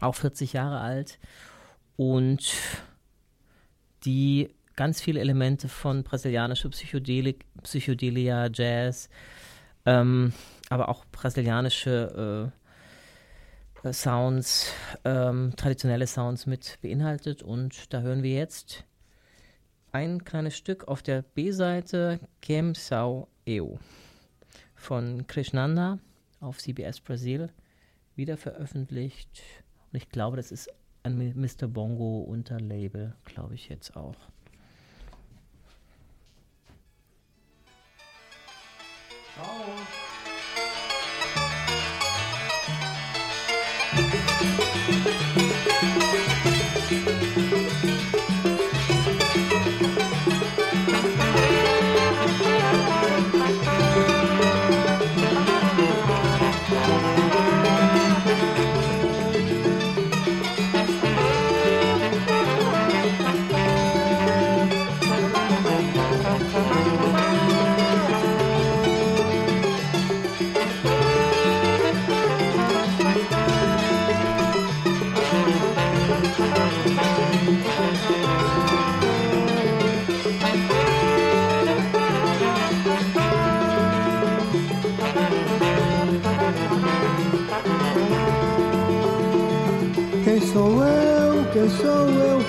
auch 0.00 0.14
40 0.14 0.52
Jahre 0.52 0.80
alt 0.80 1.18
und 1.96 2.54
die 4.04 4.54
ganz 4.76 5.00
viele 5.02 5.20
Elemente 5.20 5.68
von 5.68 6.02
brasilianischer 6.02 6.70
Psychedelik, 6.70 7.44
Psychedelia, 7.62 8.48
Jazz, 8.50 9.10
ähm, 9.84 10.32
aber 10.70 10.88
auch 10.88 11.04
brasilianische 11.12 12.52
äh, 13.84 13.92
Sounds, 13.92 14.72
ähm, 15.04 15.54
traditionelle 15.56 16.06
Sounds 16.06 16.46
mit 16.46 16.78
beinhaltet. 16.82 17.42
Und 17.42 17.92
da 17.92 18.00
hören 18.00 18.22
wir 18.22 18.34
jetzt 18.34 18.84
ein 19.92 20.24
kleines 20.24 20.56
Stück 20.56 20.88
auf 20.88 21.02
der 21.02 21.22
B-Seite 21.22 22.20
Kem 22.40 22.74
Sao 22.74 23.28
Eu 23.48 23.76
von 24.74 25.26
Krishnanda 25.26 25.98
auf 26.40 26.58
CBS 26.58 27.00
Brasil 27.00 27.50
wieder 28.16 28.36
veröffentlicht. 28.36 29.42
Und 29.92 29.98
ich 29.98 30.08
glaube, 30.08 30.36
das 30.36 30.52
ist 30.52 30.70
ein 31.02 31.34
Mr. 31.34 31.66
Bongo 31.66 32.20
Unterlabel, 32.20 33.14
glaube 33.24 33.54
ich 33.54 33.68
jetzt 33.68 33.96
auch. 33.96 34.16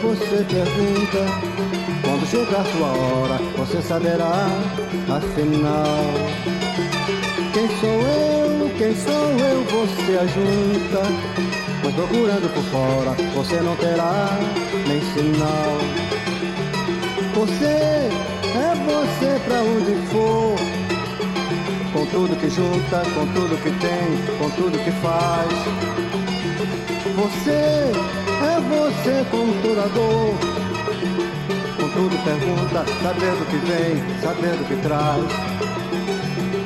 Você 0.01 0.43
pergunta. 0.49 1.25
Quando 2.03 2.25
chegar 2.27 2.65
sua 2.65 2.87
hora, 2.87 3.37
você 3.57 3.81
saberá, 3.81 4.47
afinal. 5.07 6.13
Quem 7.53 7.67
sou 7.79 8.01
eu, 8.01 8.69
quem 8.77 8.95
sou 8.95 9.13
eu, 9.13 9.63
você 9.65 10.17
ajunta. 10.17 11.01
Pois 11.81 11.95
procurando 11.95 12.53
por 12.53 12.63
fora, 12.65 13.11
você 13.35 13.61
não 13.61 13.75
terá 13.75 14.37
nem 14.87 15.01
sinal. 15.13 15.77
Você 17.35 17.65
é 17.65 18.73
você 18.85 19.39
pra 19.45 19.61
onde 19.61 19.95
for. 20.07 20.55
Com 21.93 22.05
tudo 22.07 22.39
que 22.39 22.49
junta, 22.49 23.01
com 23.13 23.27
tudo 23.33 23.61
que 23.61 23.71
tem, 23.79 24.37
com 24.37 24.49
tudo 24.51 24.83
que 24.83 24.91
faz. 25.01 25.51
Você 27.15 27.91
é 28.43 28.59
você 28.59 29.25
com 29.29 29.51
toda 29.61 29.87
dor. 29.89 30.35
Com 31.77 31.89
tudo 31.89 32.23
pergunta, 32.23 32.85
sabendo 33.01 33.45
que 33.49 33.57
vem, 33.57 34.19
sabendo 34.21 34.67
que 34.67 34.75
traz. 34.81 36.60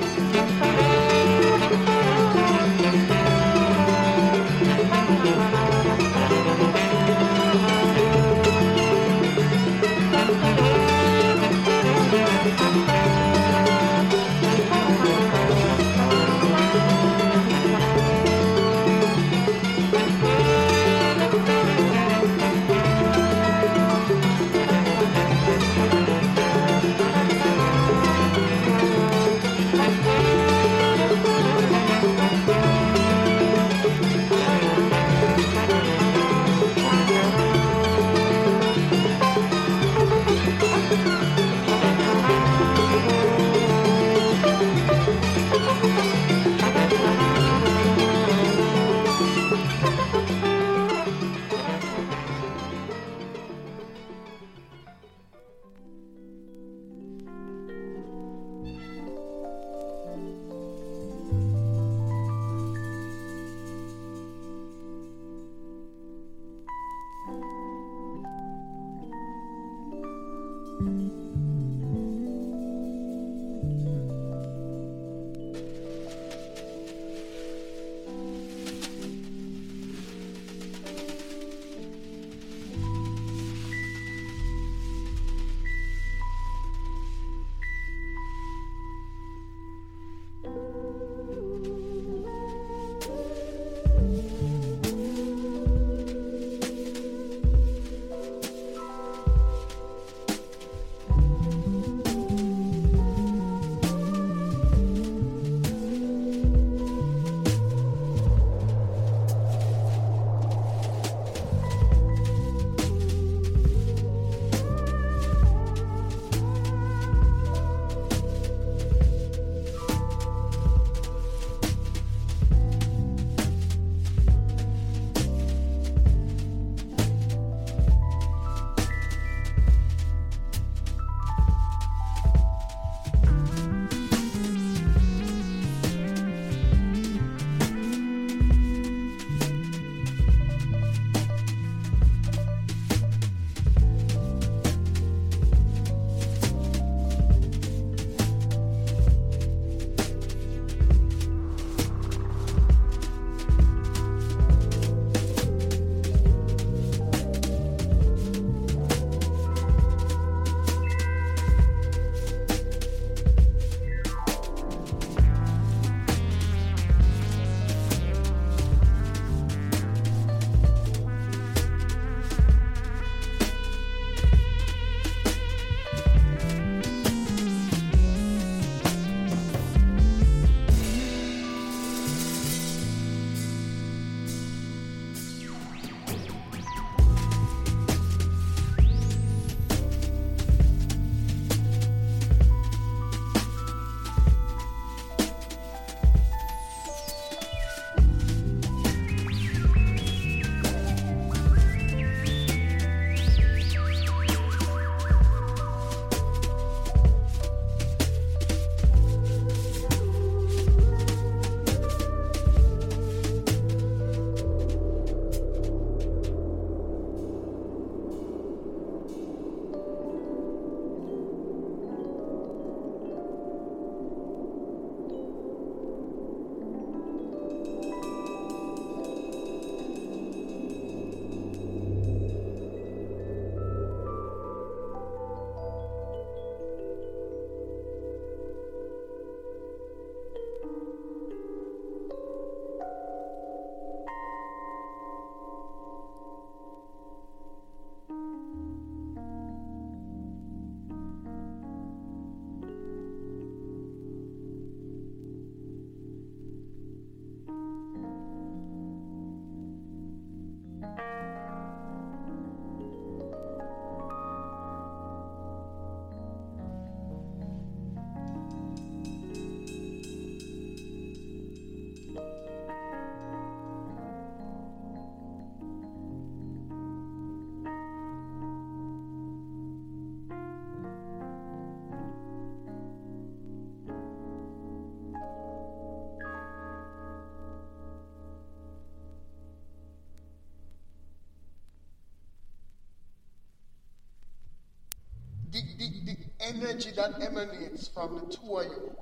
Energy 296.66 296.92
that 296.96 297.22
emanates 297.22 297.90
from 297.90 298.16
the 298.16 298.22
two 298.36 298.58
of 298.58 298.66
you, 298.66 298.96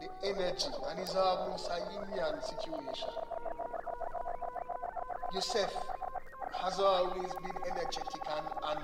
the 0.00 0.08
energy, 0.28 0.68
and 0.88 0.98
it's 0.98 1.14
almost 1.14 1.70
a 1.70 1.78
yin 1.92 2.40
situation. 2.42 3.08
Yusef 5.32 5.72
has 6.52 6.78
always 6.78 7.32
been 7.34 7.56
energetic 7.70 8.26
and, 8.36 8.46
and 8.68 8.80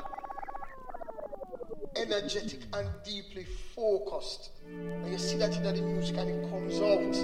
energetic 1.96 2.60
and 2.72 2.88
deeply 3.04 3.44
focused. 3.74 4.50
And 4.66 5.10
you 5.10 5.18
see 5.18 5.36
that 5.36 5.54
in 5.56 5.62
the 5.62 5.72
music 5.74 6.16
and 6.16 6.30
it 6.30 6.50
comes 6.50 6.80
out. 6.80 7.14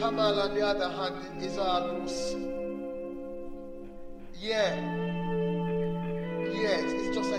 Kamal, 0.00 0.40
on 0.40 0.54
the 0.54 0.64
other 0.64 0.88
hand, 0.88 1.42
is 1.42 1.58
almost. 1.58 2.36
Yeah, 4.38 5.05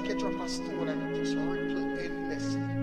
get 0.07 0.19
your 0.21 0.31
pastor 0.31 0.71
and 0.89 1.15
just 1.15 1.35
replay 1.35 2.05
any 2.05 2.29
message. 2.29 2.76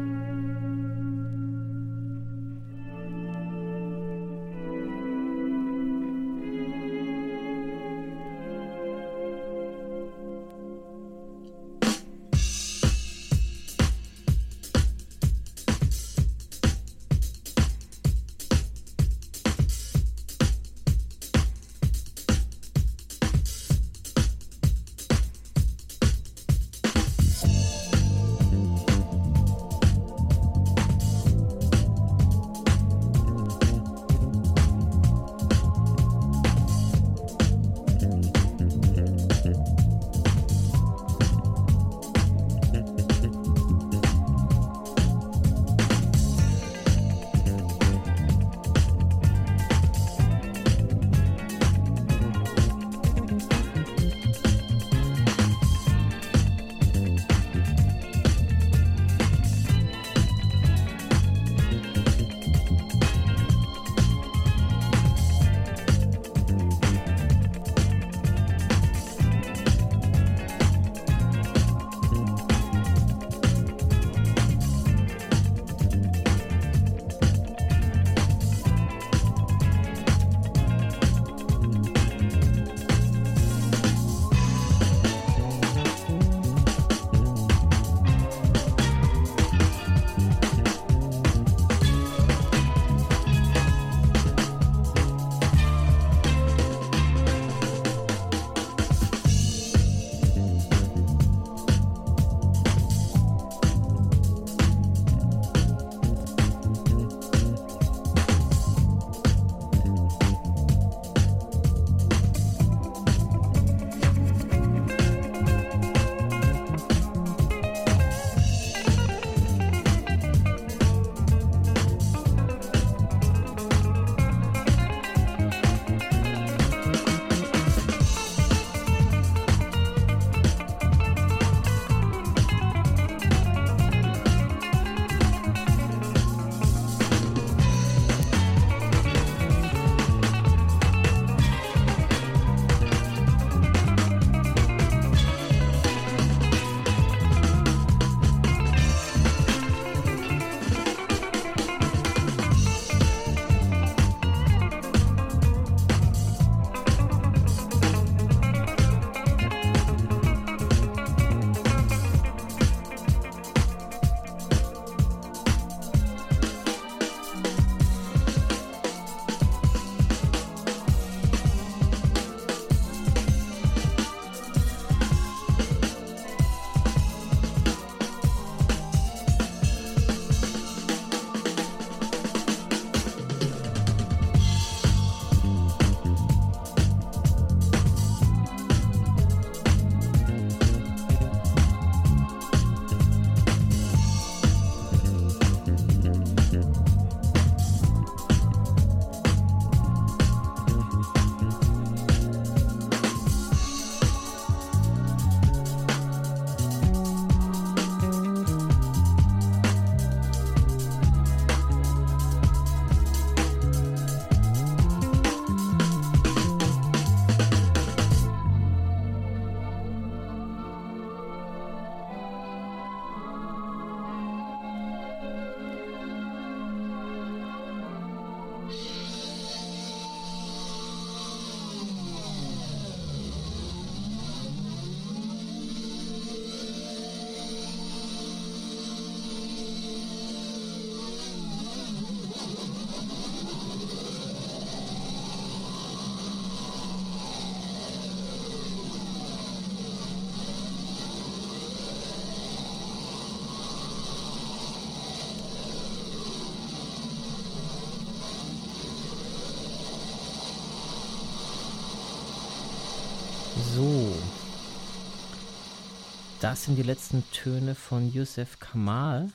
Das 266.44 266.64
sind 266.64 266.76
die 266.76 266.82
letzten 266.82 267.24
Töne 267.30 267.74
von 267.74 268.12
Yusef 268.12 268.58
Kamal. 268.60 269.30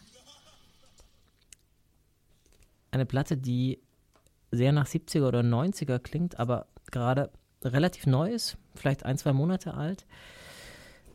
Eine 2.91 3.07
Platte, 3.07 3.35
die 3.35 3.79
sehr 4.51 4.71
nach 4.73 4.85
70er 4.85 5.27
oder 5.27 5.39
90er 5.39 5.97
klingt, 5.97 6.39
aber 6.39 6.67
gerade 6.91 7.31
relativ 7.63 8.05
neu 8.05 8.31
ist, 8.31 8.57
vielleicht 8.75 9.05
ein, 9.05 9.17
zwei 9.17 9.33
Monate 9.33 9.73
alt. 9.73 10.05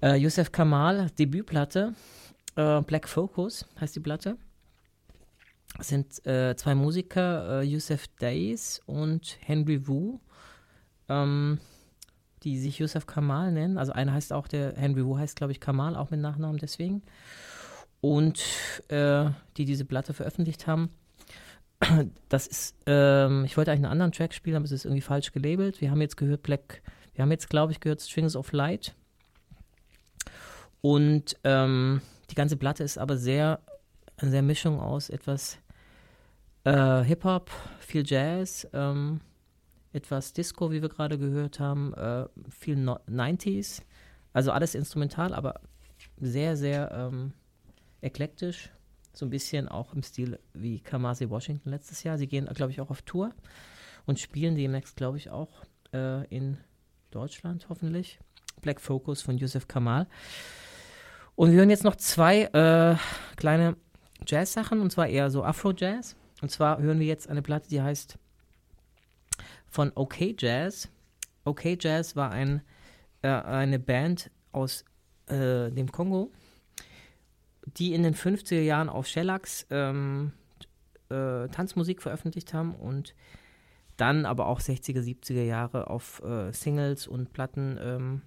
Äh, 0.02 0.16
Yusef 0.16 0.50
Kamal, 0.50 1.10
Debütplatte, 1.16 1.94
äh, 2.56 2.80
Black 2.80 3.08
Focus 3.08 3.64
heißt 3.80 3.94
die 3.94 4.00
Platte. 4.00 4.36
Es 5.78 5.90
sind 5.90 6.26
äh, 6.26 6.56
zwei 6.56 6.74
Musiker, 6.74 7.60
äh, 7.60 7.64
Yusef 7.64 8.08
Days 8.20 8.82
und 8.86 9.38
Henry 9.42 9.86
Wu, 9.86 10.18
ähm, 11.08 11.60
die 12.44 12.58
sich 12.58 12.78
Yusef 12.78 13.06
Kamal 13.06 13.52
nennen. 13.52 13.78
Also 13.78 13.92
einer 13.92 14.12
heißt 14.12 14.32
auch, 14.32 14.46
der 14.46 14.74
Henry 14.76 15.04
Wu 15.04 15.18
heißt, 15.18 15.36
glaube 15.36 15.52
ich, 15.52 15.60
Kamal, 15.60 15.96
auch 15.96 16.10
mit 16.10 16.20
Nachnamen 16.20 16.58
deswegen. 16.58 17.02
Und 18.00 18.42
äh, 18.88 19.30
die 19.56 19.64
diese 19.64 19.84
Platte 19.84 20.12
veröffentlicht 20.12 20.66
haben. 20.66 20.90
Das 22.28 22.46
ist, 22.46 22.76
ähm, 22.86 23.44
ich 23.44 23.56
wollte 23.56 23.70
eigentlich 23.70 23.84
einen 23.84 23.92
anderen 23.92 24.12
Track 24.12 24.34
spielen, 24.34 24.56
aber 24.56 24.64
es 24.64 24.72
ist 24.72 24.84
irgendwie 24.84 25.00
falsch 25.00 25.32
gelabelt. 25.32 25.80
Wir 25.80 25.90
haben 25.90 26.00
jetzt 26.00 26.16
gehört 26.16 26.42
Black, 26.42 26.82
wir 27.14 27.22
haben 27.22 27.30
jetzt, 27.30 27.48
glaube 27.48 27.72
ich, 27.72 27.80
gehört 27.80 28.00
Strings 28.00 28.36
of 28.36 28.52
Light. 28.52 28.94
Und 30.80 31.36
ähm, 31.44 32.00
die 32.30 32.34
ganze 32.34 32.56
Platte 32.56 32.84
ist 32.84 32.98
aber 32.98 33.16
sehr, 33.16 33.60
eine 34.16 34.30
sehr 34.30 34.42
Mischung 34.42 34.80
aus 34.80 35.08
etwas 35.08 35.58
äh, 36.64 37.02
Hip-Hop, 37.02 37.50
viel 37.80 38.04
Jazz, 38.04 38.66
ähm, 38.72 39.20
etwas 39.94 40.32
Disco, 40.32 40.70
wie 40.70 40.82
wir 40.82 40.88
gerade 40.88 41.18
gehört 41.18 41.60
haben, 41.60 41.94
äh, 41.94 42.26
viel 42.50 42.76
no 42.76 42.98
90s. 43.08 43.82
Also 44.32 44.50
alles 44.50 44.74
instrumental, 44.74 45.32
aber 45.32 45.60
sehr, 46.20 46.56
sehr 46.56 46.90
ähm, 46.92 47.32
eklektisch. 48.00 48.70
So 49.12 49.24
ein 49.26 49.30
bisschen 49.30 49.68
auch 49.68 49.94
im 49.94 50.02
Stil 50.02 50.40
wie 50.52 50.80
Kamasi 50.80 51.30
Washington 51.30 51.70
letztes 51.70 52.02
Jahr. 52.02 52.18
Sie 52.18 52.26
gehen, 52.26 52.46
glaube 52.46 52.72
ich, 52.72 52.80
auch 52.80 52.90
auf 52.90 53.02
Tour 53.02 53.32
und 54.06 54.18
spielen 54.18 54.56
demnächst, 54.56 54.96
glaube 54.96 55.18
ich, 55.18 55.30
auch 55.30 55.64
äh, 55.92 56.26
in 56.26 56.58
Deutschland 57.10 57.68
hoffentlich. 57.68 58.18
Black 58.60 58.80
Focus 58.80 59.22
von 59.22 59.38
Yusuf 59.38 59.68
Kamal. 59.68 60.08
Und 61.36 61.50
wir 61.50 61.58
hören 61.58 61.70
jetzt 61.70 61.84
noch 61.84 61.96
zwei 61.96 62.44
äh, 62.44 62.96
kleine 63.36 63.76
Jazz-Sachen, 64.26 64.80
und 64.80 64.90
zwar 64.90 65.08
eher 65.08 65.30
so 65.30 65.44
Afro-Jazz. 65.44 66.16
Und 66.42 66.50
zwar 66.50 66.78
hören 66.78 66.98
wir 66.98 67.06
jetzt 67.06 67.28
eine 67.28 67.42
Platte, 67.42 67.68
die 67.68 67.82
heißt 67.82 68.18
von 69.74 69.90
OK 69.96 70.40
Jazz. 70.40 70.88
OK 71.44 71.76
Jazz 71.80 72.14
war 72.14 72.30
ein, 72.30 72.62
äh, 73.22 73.28
eine 73.28 73.80
Band 73.80 74.30
aus 74.52 74.84
äh, 75.26 75.70
dem 75.72 75.90
Kongo, 75.90 76.30
die 77.66 77.92
in 77.92 78.04
den 78.04 78.14
50er 78.14 78.60
Jahren 78.60 78.88
auf 78.88 79.08
Shellax 79.08 79.66
ähm, 79.70 80.32
äh, 81.10 81.48
Tanzmusik 81.48 82.02
veröffentlicht 82.02 82.54
haben 82.54 82.76
und 82.76 83.16
dann 83.96 84.26
aber 84.26 84.46
auch 84.46 84.60
60er, 84.60 85.00
70er 85.00 85.42
Jahre 85.42 85.90
auf 85.90 86.22
äh, 86.22 86.52
Singles 86.52 87.08
und 87.08 87.32
Platten 87.32 87.76
ähm, 87.80 88.22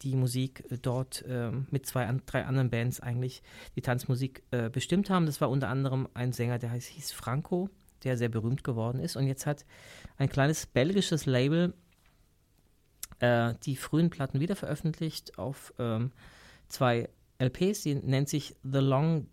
die 0.00 0.16
Musik 0.16 0.64
äh, 0.70 0.78
dort 0.80 1.22
äh, 1.28 1.50
mit 1.70 1.84
zwei, 1.84 2.06
an, 2.06 2.22
drei 2.24 2.46
anderen 2.46 2.70
Bands 2.70 2.98
eigentlich 3.00 3.42
die 3.76 3.82
Tanzmusik 3.82 4.42
äh, 4.52 4.70
bestimmt 4.70 5.10
haben. 5.10 5.26
Das 5.26 5.42
war 5.42 5.50
unter 5.50 5.68
anderem 5.68 6.08
ein 6.14 6.32
Sänger, 6.32 6.58
der 6.58 6.70
heißt, 6.70 6.88
hieß 6.88 7.12
Franco, 7.12 7.68
der 8.04 8.16
sehr 8.16 8.28
berühmt 8.28 8.64
geworden 8.64 9.00
ist. 9.00 9.16
Und 9.16 9.26
jetzt 9.26 9.46
hat 9.46 9.64
ein 10.16 10.28
kleines 10.28 10.66
belgisches 10.66 11.26
Label 11.26 11.74
äh, 13.20 13.54
die 13.64 13.76
frühen 13.76 14.10
Platten 14.10 14.40
wieder 14.40 14.56
veröffentlicht 14.56 15.38
auf 15.38 15.72
ähm, 15.78 16.12
zwei 16.68 17.08
LPs. 17.38 17.82
Die 17.82 17.94
nennt 17.94 18.28
sich 18.28 18.56
The 18.62 18.78
Long 18.78 19.28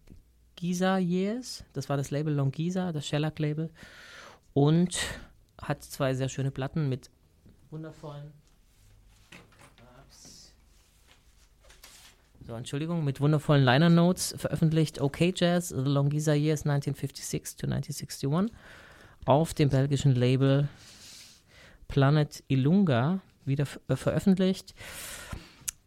Giza 0.55 0.97
Years. 0.97 1.63
Das 1.73 1.89
war 1.89 1.97
das 1.97 2.11
Label 2.11 2.33
Long 2.33 2.51
Giza, 2.51 2.91
das 2.91 3.07
Shellac-Label. 3.07 3.71
Und 4.53 4.97
hat 5.61 5.83
zwei 5.83 6.13
sehr 6.13 6.29
schöne 6.29 6.51
Platten 6.51 6.89
mit 6.89 7.09
wundervollen 7.69 8.33
so, 12.49 12.55
Entschuldigung, 12.55 13.05
mit 13.05 13.21
wundervollen 13.21 13.63
Liner 13.63 13.91
Notes 13.91 14.33
veröffentlicht 14.35 14.99
OK 14.99 15.19
Jazz, 15.35 15.69
The 15.69 15.75
Longisa 15.75 16.33
Years 16.33 16.65
1956 16.65 17.57
to 17.57 17.67
1961 17.67 18.51
auf 19.25 19.53
dem 19.53 19.69
belgischen 19.69 20.15
Label 20.15 20.67
Planet 21.87 22.43
Ilunga 22.47 23.19
wieder 23.45 23.67
äh, 23.87 23.95
veröffentlicht. 23.95 24.73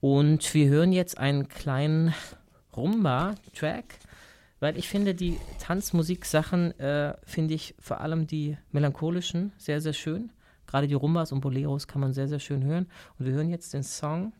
Und 0.00 0.54
wir 0.54 0.68
hören 0.68 0.92
jetzt 0.92 1.18
einen 1.18 1.48
kleinen 1.48 2.14
Rumba-Track, 2.76 3.98
weil 4.60 4.78
ich 4.78 4.88
finde, 4.88 5.16
die 5.16 5.40
Tanzmusik-Sachen, 5.58 6.78
äh, 6.78 7.14
finde 7.24 7.54
ich 7.54 7.74
vor 7.80 8.00
allem 8.00 8.28
die 8.28 8.56
melancholischen 8.70 9.50
sehr, 9.58 9.80
sehr 9.80 9.94
schön. 9.94 10.30
Gerade 10.68 10.86
die 10.86 10.94
Rumbas 10.94 11.32
und 11.32 11.40
Boleros 11.40 11.88
kann 11.88 12.00
man 12.00 12.12
sehr, 12.12 12.28
sehr 12.28 12.38
schön 12.38 12.62
hören. 12.62 12.86
Und 13.18 13.26
wir 13.26 13.32
hören 13.32 13.50
jetzt 13.50 13.74
den 13.74 13.82
Song 13.82 14.32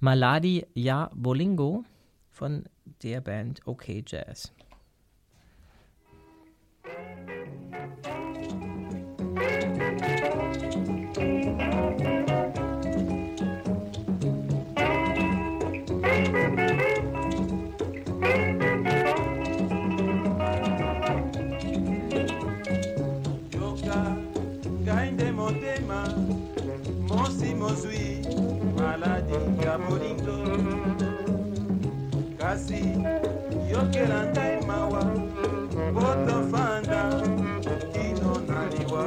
Maladi 0.00 0.66
Ya 0.74 1.10
Bolingo 1.14 1.84
von 2.30 2.64
der 3.02 3.20
Band 3.20 3.60
OK 3.66 4.02
Jazz. 4.06 4.52
Yokela 34.02 34.26
ngai 34.26 34.66
mawa 34.66 35.02
po 35.94 36.08
tofanda 36.26 37.22
kino 37.92 38.32
na 38.48 38.60
liwa 38.72 39.04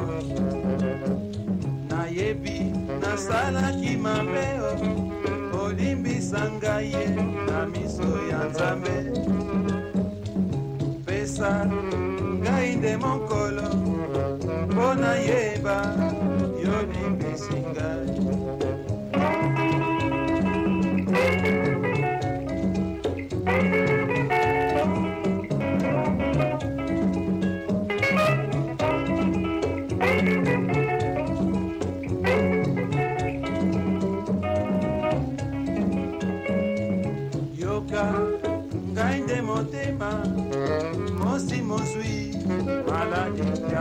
nayebi 1.90 2.72
nasalaki 3.00 3.96
mabe 3.96 4.46
olimbisa 5.62 6.50
ngai 6.50 6.92
ye 6.92 7.06
na 7.46 7.66
miso 7.66 8.08
ya 8.30 8.40
nzambe. 8.48 8.96
Pesa 11.06 11.66
ngai 12.40 12.76
nde 12.76 12.96
mokolo 12.96 13.68
mpo 14.70 14.94
nayeba 14.94 16.05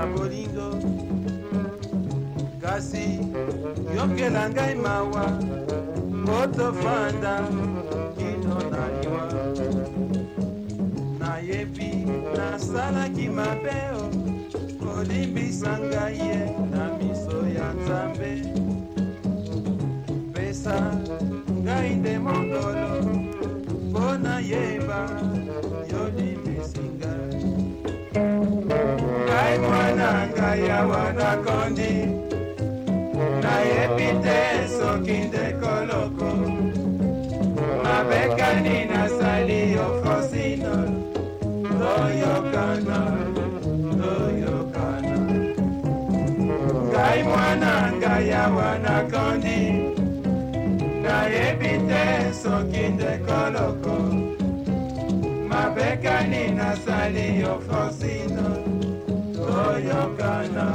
maladi 0.05 0.45
ya 0.45 0.53
bolingo. 0.53 0.69
Kasi 2.61 3.19
yokela 3.95 4.49
ngai 4.49 4.75
mawa 4.75 5.25
po 6.25 6.47
tofanda 6.57 7.45
kino 8.17 8.57
na 8.69 8.83
liwa 9.01 9.25
nayebi 11.19 12.05
nasalaki 12.35 13.29
mabe 13.29 13.79
o 13.93 14.09
kolimbisa 14.81 15.77
ngai 15.79 16.17
ye 16.17 16.39
na 16.71 16.83
miso 16.97 17.45
ya 17.47 17.73
nzambe. 17.73 18.33
Pesa 20.33 20.77
ngai 21.63 21.95
nde 21.95 22.19
mokolo 22.19 22.89
mpo 23.89 24.17
nayeba 24.17 24.99
yolimbisi 25.91 26.24
ngai 29.55 29.67
mwana 29.67 30.09
ngai 30.35 30.69
awa 30.79 31.03
nakondi 31.17 31.91
nayebi 33.43 34.09
te 34.23 34.39
soki 34.67 35.17
ndekoloko 35.27 36.29
mabekani 37.83 38.77
nasali 38.91 39.59
yo 39.75 39.87
fosino. 40.01 40.75
Toyokana 41.79 42.99
toyokana. 43.99 45.17
Ngai 46.91 47.23
mwana 47.23 47.73
ngai 47.97 48.31
awa 48.43 48.69
nakondi 48.85 49.59
nayebi 51.03 51.73
te 51.89 52.03
soki 52.43 52.83
ndekoloko 52.95 53.95
mabekani 55.49 56.43
nasali 56.59 57.39
yo 57.39 57.53
fosino. 57.67 58.64
oyokana. 59.55 60.65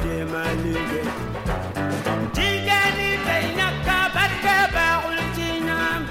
de 0.00 0.24
malige 0.32 1.02
jigani 2.36 3.10
baynaka 3.26 3.98
barka 4.14 4.56
baul 4.76 5.18
tinam 5.36 6.02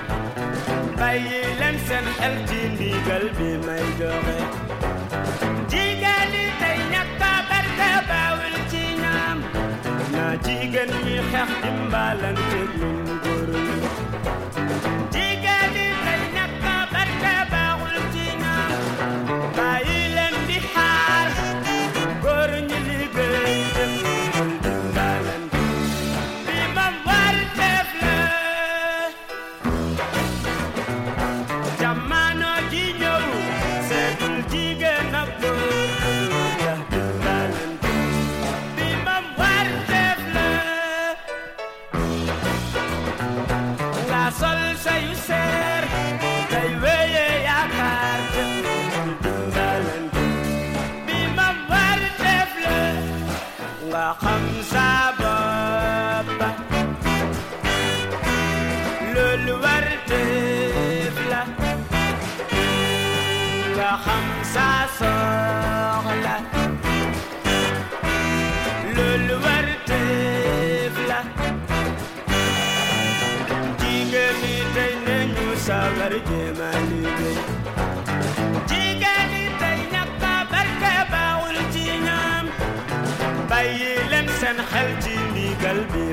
bayi 0.99 1.41
len 1.59 1.75
sen 1.87 2.05
galbi 3.07 3.49
may 3.65 3.85
jigani 5.73 6.45
baynaka 6.61 7.33
barka 7.49 7.91
baul 8.11 8.55
tinam 8.71 9.37
na 10.15 10.25
jigen 10.45 10.91
mi 11.05 11.15
xex 11.31 11.49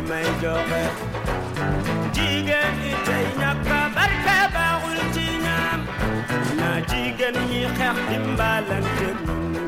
maido 0.09 0.55
be 0.70 0.82
jigen 2.14 2.74
ite 2.93 3.18
nyaka 3.40 3.78
barka 3.94 4.39
ba 4.55 4.66
ultinam. 4.89 5.80
Na 6.59 6.70
jigen 6.89 7.36
yi 7.52 7.62
xex 7.78 7.97
dimbalante 8.10 9.09
ñun 9.26 9.68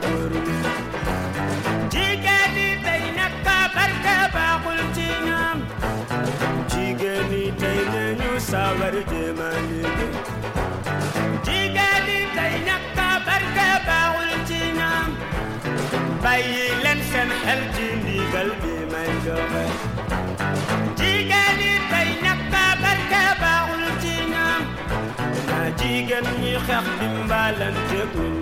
خاف 26.67 26.89
من 27.03 27.27
بالا 27.29 27.71
تكون 27.71 28.40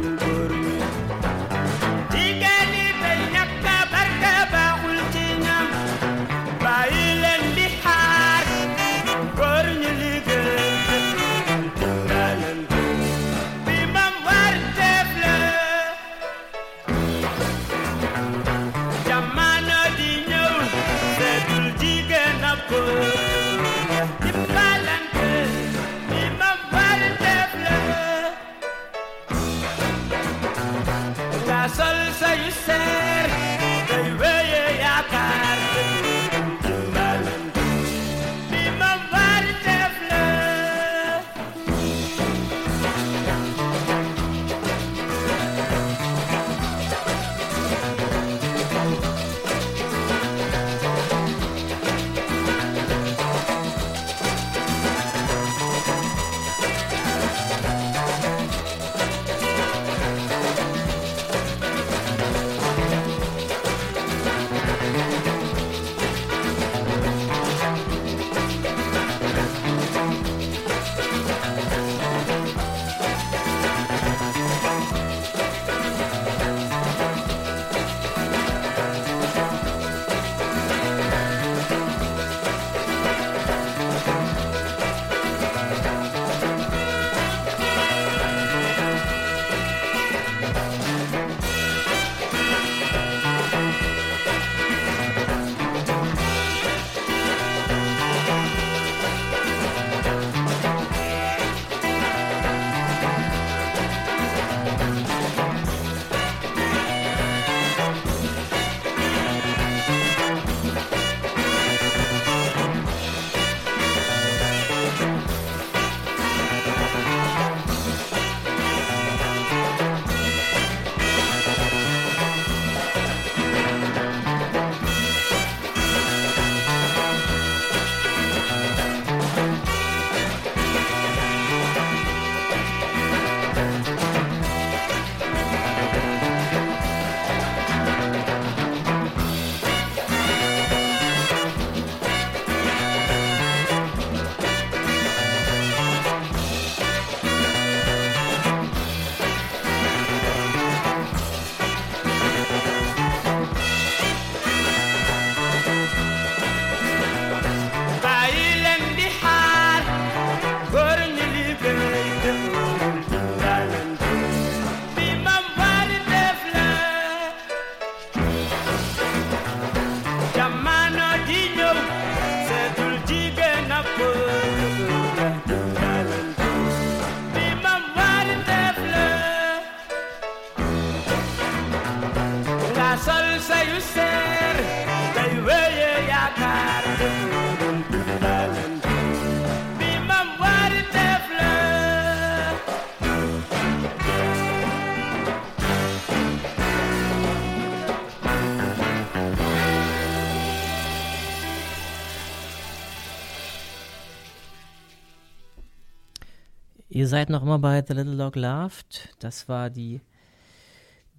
Ihr 206.99 207.07
seid 207.07 207.31
noch 207.31 207.45
immer 207.45 207.61
bei 207.61 207.85
The 207.87 207.95
Little 207.95 208.17
Dog 208.17 208.35
Laughed. 208.35 209.15
Das 209.21 209.49
war 209.49 209.71
die 209.71 210.01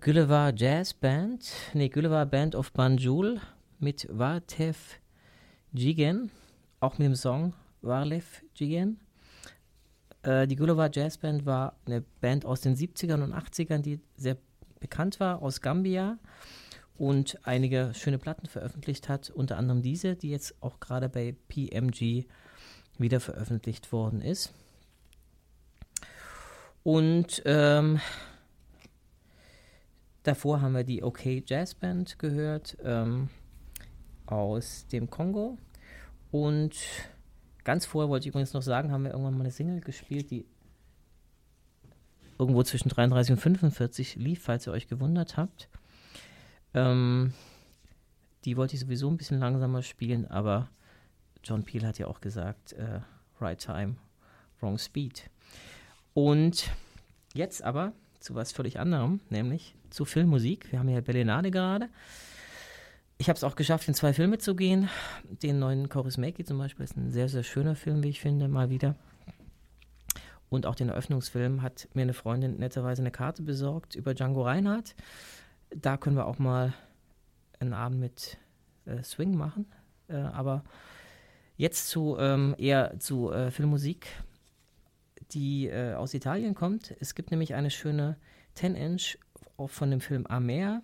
Gulliver 0.02 0.52
Jazz 0.54 0.94
Band. 0.94 1.50
Nee, 1.74 1.88
Gulliver 1.88 2.26
Band 2.26 2.54
of 2.54 2.74
Banjul 2.74 3.40
mit 3.80 4.06
Vartev 4.12 5.00
Jigen. 5.72 6.32
Auch 6.82 6.98
mit 6.98 7.06
dem 7.06 7.16
Song 7.16 7.54
Varlev 7.82 8.44
Jigen. 8.56 9.00
Äh, 10.24 10.48
die 10.48 10.58
Gulliver 10.58 10.90
Jazz 10.92 11.18
Band 11.18 11.46
war 11.46 11.78
eine 11.86 12.02
Band 12.20 12.46
aus 12.46 12.60
den 12.60 12.76
70ern 12.76 13.24
und 13.24 13.34
80ern, 13.34 13.80
die 13.80 14.02
sehr 14.18 14.36
bekannt 14.82 15.22
war, 15.22 15.42
aus 15.42 15.62
Gambia 15.62 16.18
und 16.98 17.40
einige 17.44 17.94
schöne 17.94 18.18
Platten 18.18 18.48
veröffentlicht 18.48 19.08
hat. 19.08 19.30
Unter 19.30 19.56
anderem 19.56 19.82
diese, 19.82 20.18
die 20.18 20.32
jetzt 20.32 20.62
auch 20.62 20.82
gerade 20.82 21.08
bei 21.08 21.38
PMG 21.48 22.26
wieder 22.98 23.22
veröffentlicht 23.22 23.94
worden 23.94 24.22
ist. 24.22 24.54
Und 26.84 27.42
ähm, 27.46 28.00
davor 30.24 30.62
haben 30.62 30.74
wir 30.74 30.84
die 30.84 31.04
OK 31.04 31.26
Jazz 31.46 31.76
Band 31.76 32.20
gehört 32.20 32.78
ähm, 32.84 33.30
aus 34.26 34.88
dem 34.88 35.10
Kongo. 35.10 35.58
Und 36.32 36.76
ganz 37.64 37.86
vorher 37.86 38.10
wollte 38.10 38.24
ich 38.24 38.30
übrigens 38.30 38.54
noch 38.54 38.62
sagen, 38.62 38.92
haben 38.92 39.04
wir 39.04 39.12
irgendwann 39.12 39.34
mal 39.34 39.42
eine 39.42 39.52
Single 39.52 39.82
gespielt, 39.82 40.32
die 40.32 40.46
irgendwo 42.38 42.64
zwischen 42.64 42.90
33 42.90 43.34
und 43.34 43.40
45 43.40 44.16
lief, 44.16 44.44
falls 44.44 44.66
ihr 44.66 44.72
euch 44.72 44.88
gewundert 44.88 45.36
habt. 45.36 45.68
Ähm, 46.74 47.34
die 48.46 48.56
wollte 48.56 48.76
ich 48.76 48.80
sowieso 48.80 49.10
ein 49.10 49.18
bisschen 49.18 49.40
langsamer 49.40 49.82
spielen, 49.82 50.26
aber 50.26 50.70
John 51.44 51.64
Peel 51.64 51.86
hat 51.86 52.00
ja 52.00 52.08
auch 52.08 52.22
gesagt, 52.22 52.74
äh, 52.74 53.02
right 53.42 53.60
time, 53.60 53.96
wrong 54.62 54.78
speed. 54.78 55.30
Und 56.22 56.70
jetzt 57.34 57.64
aber 57.64 57.94
zu 58.20 58.36
was 58.36 58.52
völlig 58.52 58.78
anderem, 58.78 59.22
nämlich 59.30 59.74
zu 59.90 60.04
Filmmusik. 60.04 60.70
Wir 60.70 60.80
haben 60.80 60.90
ja 60.90 61.00
Berlinade 61.00 61.50
gerade. 61.50 61.88
Ich 63.18 63.30
habe 63.30 63.38
es 63.38 63.46
auch 63.46 63.56
geschafft, 63.56 63.88
in 63.88 63.94
zwei 63.94 64.12
Filme 64.12 64.38
zu 64.38 64.54
gehen. 64.54 64.90
Den 65.30 65.60
neuen 65.60 65.88
Chorus 65.88 66.18
Makey 66.18 66.44
zum 66.44 66.58
Beispiel 66.58 66.84
ist 66.84 66.98
ein 66.98 67.10
sehr, 67.10 67.30
sehr 67.30 67.44
schöner 67.44 67.74
Film, 67.74 68.04
wie 68.04 68.10
ich 68.10 68.20
finde, 68.20 68.50
mal 68.50 68.70
wieder. 68.70 68.96
Und 70.50 70.66
auch 70.66 70.76
den 70.76 70.90
Eröffnungsfilm 70.90 71.62
hat 71.62 71.88
mir 71.94 72.02
eine 72.02 72.14
Freundin 72.14 72.58
netterweise 72.58 73.02
eine 73.02 73.12
Karte 73.12 73.42
besorgt 73.42 73.96
über 73.96 74.14
Django 74.14 74.42
Reinhardt. 74.42 74.96
Da 75.74 75.96
können 75.96 76.18
wir 76.18 76.26
auch 76.26 76.38
mal 76.38 76.74
einen 77.62 77.74
Abend 77.74 78.02
mit 78.02 78.38
äh, 78.84 79.02
Swing 79.04 79.38
machen. 79.38 79.68
Äh, 80.10 80.18
aber 80.18 80.66
jetzt 81.56 81.88
zu 81.88 82.18
ähm, 82.20 82.56
eher 82.58 83.00
zu 83.00 83.32
äh, 83.32 83.52
Filmmusik 83.52 84.08
die 85.32 85.68
äh, 85.68 85.94
aus 85.94 86.14
Italien 86.14 86.56
kommt. 86.56 86.96
Es 87.00 87.16
gibt 87.16 87.32
nämlich 87.32 87.54
eine 87.54 87.70
schöne 87.70 88.18
10-Inch 88.58 89.18
von 89.66 89.92
dem 89.92 90.02
Film 90.02 90.26
Amer, 90.26 90.82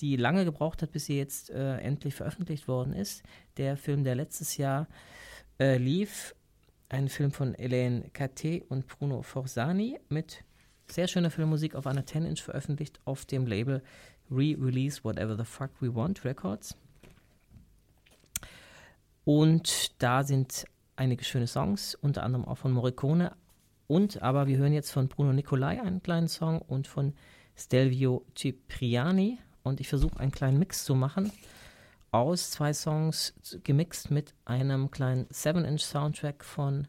die 0.00 0.16
lange 0.16 0.44
gebraucht 0.44 0.82
hat, 0.82 0.92
bis 0.92 1.06
sie 1.06 1.18
jetzt 1.18 1.50
äh, 1.50 1.78
endlich 1.78 2.14
veröffentlicht 2.14 2.68
worden 2.68 2.92
ist. 2.92 3.22
Der 3.56 3.76
Film, 3.76 4.04
der 4.04 4.14
letztes 4.14 4.56
Jahr 4.56 4.86
äh, 5.58 5.76
lief, 5.78 6.34
ein 6.88 7.08
Film 7.08 7.32
von 7.32 7.54
Elaine 7.54 8.10
Caté 8.14 8.64
und 8.68 8.86
Bruno 8.86 9.22
Forzani 9.22 9.98
mit 10.08 10.44
sehr 10.90 11.06
schöner 11.06 11.30
Filmmusik 11.30 11.74
auf 11.74 11.86
einer 11.86 12.02
10-Inch 12.02 12.42
veröffentlicht 12.42 13.00
auf 13.04 13.26
dem 13.26 13.46
Label 13.46 13.82
Re-Release 14.30 15.04
Whatever 15.04 15.36
the 15.36 15.44
Fuck 15.44 15.70
We 15.80 15.94
Want 15.94 16.24
Records. 16.24 16.76
Und 19.24 20.02
da 20.02 20.24
sind 20.24 20.64
einige 20.96 21.24
schöne 21.24 21.46
Songs, 21.46 21.94
unter 21.94 22.22
anderem 22.22 22.46
auch 22.46 22.56
von 22.56 22.72
Morricone. 22.72 23.32
Und 23.88 24.22
aber 24.22 24.46
wir 24.46 24.58
hören 24.58 24.72
jetzt 24.72 24.92
von 24.92 25.08
Bruno 25.08 25.32
Nicolai 25.32 25.82
einen 25.82 26.02
kleinen 26.02 26.28
Song 26.28 26.60
und 26.60 26.86
von 26.86 27.14
Stelvio 27.56 28.24
Cipriani. 28.36 29.38
Und 29.64 29.80
ich 29.80 29.88
versuche 29.88 30.20
einen 30.20 30.30
kleinen 30.30 30.58
Mix 30.60 30.84
zu 30.84 30.94
machen 30.94 31.32
aus 32.10 32.50
zwei 32.50 32.72
Songs, 32.72 33.34
gemixt 33.64 34.10
mit 34.10 34.34
einem 34.44 34.90
kleinen 34.90 35.26
7-Inch-Soundtrack 35.26 36.44
von 36.44 36.88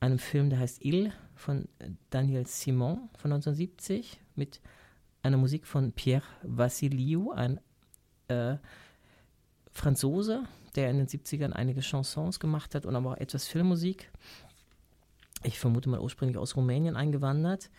einem 0.00 0.18
Film, 0.18 0.50
der 0.50 0.60
heißt 0.60 0.84
Il 0.84 1.12
von 1.34 1.68
Daniel 2.10 2.46
Simon 2.46 3.08
von 3.16 3.32
1970 3.32 4.20
mit 4.36 4.60
einer 5.22 5.36
Musik 5.36 5.66
von 5.66 5.92
Pierre 5.92 6.24
Vassiliou, 6.42 7.32
ein 7.32 7.60
äh, 8.28 8.56
Franzose, 9.72 10.44
der 10.76 10.90
in 10.90 10.98
den 10.98 11.08
70ern 11.08 11.52
einige 11.52 11.80
Chansons 11.80 12.38
gemacht 12.38 12.74
hat 12.74 12.86
und 12.86 12.94
aber 12.94 13.12
auch 13.12 13.16
etwas 13.16 13.48
Filmmusik. 13.48 14.12
Ich 15.44 15.58
vermute 15.58 15.88
mal 15.88 16.00
ursprünglich 16.00 16.38
aus 16.38 16.56
Rumänien 16.56 16.96
eingewandert. 16.96 17.70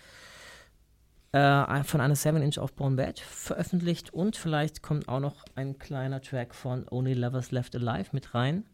Äh, 1.32 1.84
von 1.84 2.00
einer 2.00 2.16
7-Inch 2.16 2.60
auf 2.60 2.74
Born 2.74 2.96
Bad 2.96 3.20
veröffentlicht 3.20 4.14
und 4.14 4.38
vielleicht 4.38 4.82
kommt 4.82 5.10
auch 5.10 5.20
noch 5.20 5.44
ein 5.56 5.78
kleiner 5.78 6.22
Track 6.22 6.56
von 6.56 6.88
Only 6.90 7.14
Lovers 7.14 7.52
Left 7.52 7.76
Alive 7.76 8.12
mit 8.14 8.34
rein. 8.34 8.66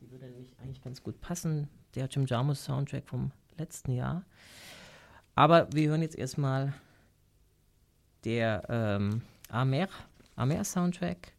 Die 0.00 0.08
würde 0.10 0.26
nämlich 0.26 0.52
eigentlich 0.60 0.82
ganz 0.82 1.02
gut 1.02 1.20
passen. 1.20 1.68
Der 1.96 2.06
Jim 2.06 2.26
Jarmus 2.26 2.62
Soundtrack 2.62 3.08
vom 3.08 3.32
letzten 3.56 3.92
Jahr. 3.92 4.24
Aber 5.34 5.66
wir 5.72 5.88
hören 5.88 6.02
jetzt 6.02 6.16
erstmal 6.16 6.74
der 8.24 8.64
ähm, 8.68 9.22
Amer, 9.48 9.88
Amer 10.36 10.62
Soundtrack 10.62 11.32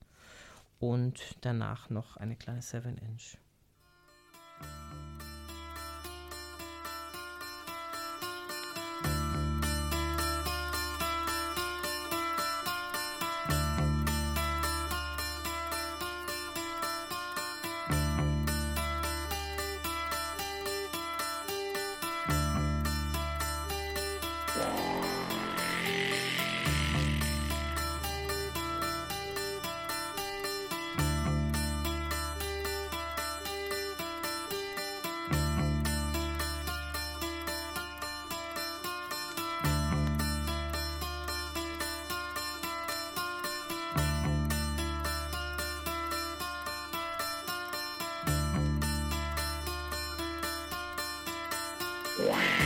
und 0.80 1.38
danach 1.42 1.90
noch 1.90 2.18
eine 2.18 2.36
kleine 2.36 2.60
7-Inch. 2.60 3.38
Wow. 52.26 52.65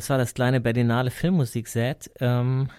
Das 0.00 0.08
war 0.08 0.16
das 0.16 0.32
kleine 0.32 0.62
Berlinale 0.62 1.10
Filmmusikset. 1.10 2.10
Ähm, 2.20 2.70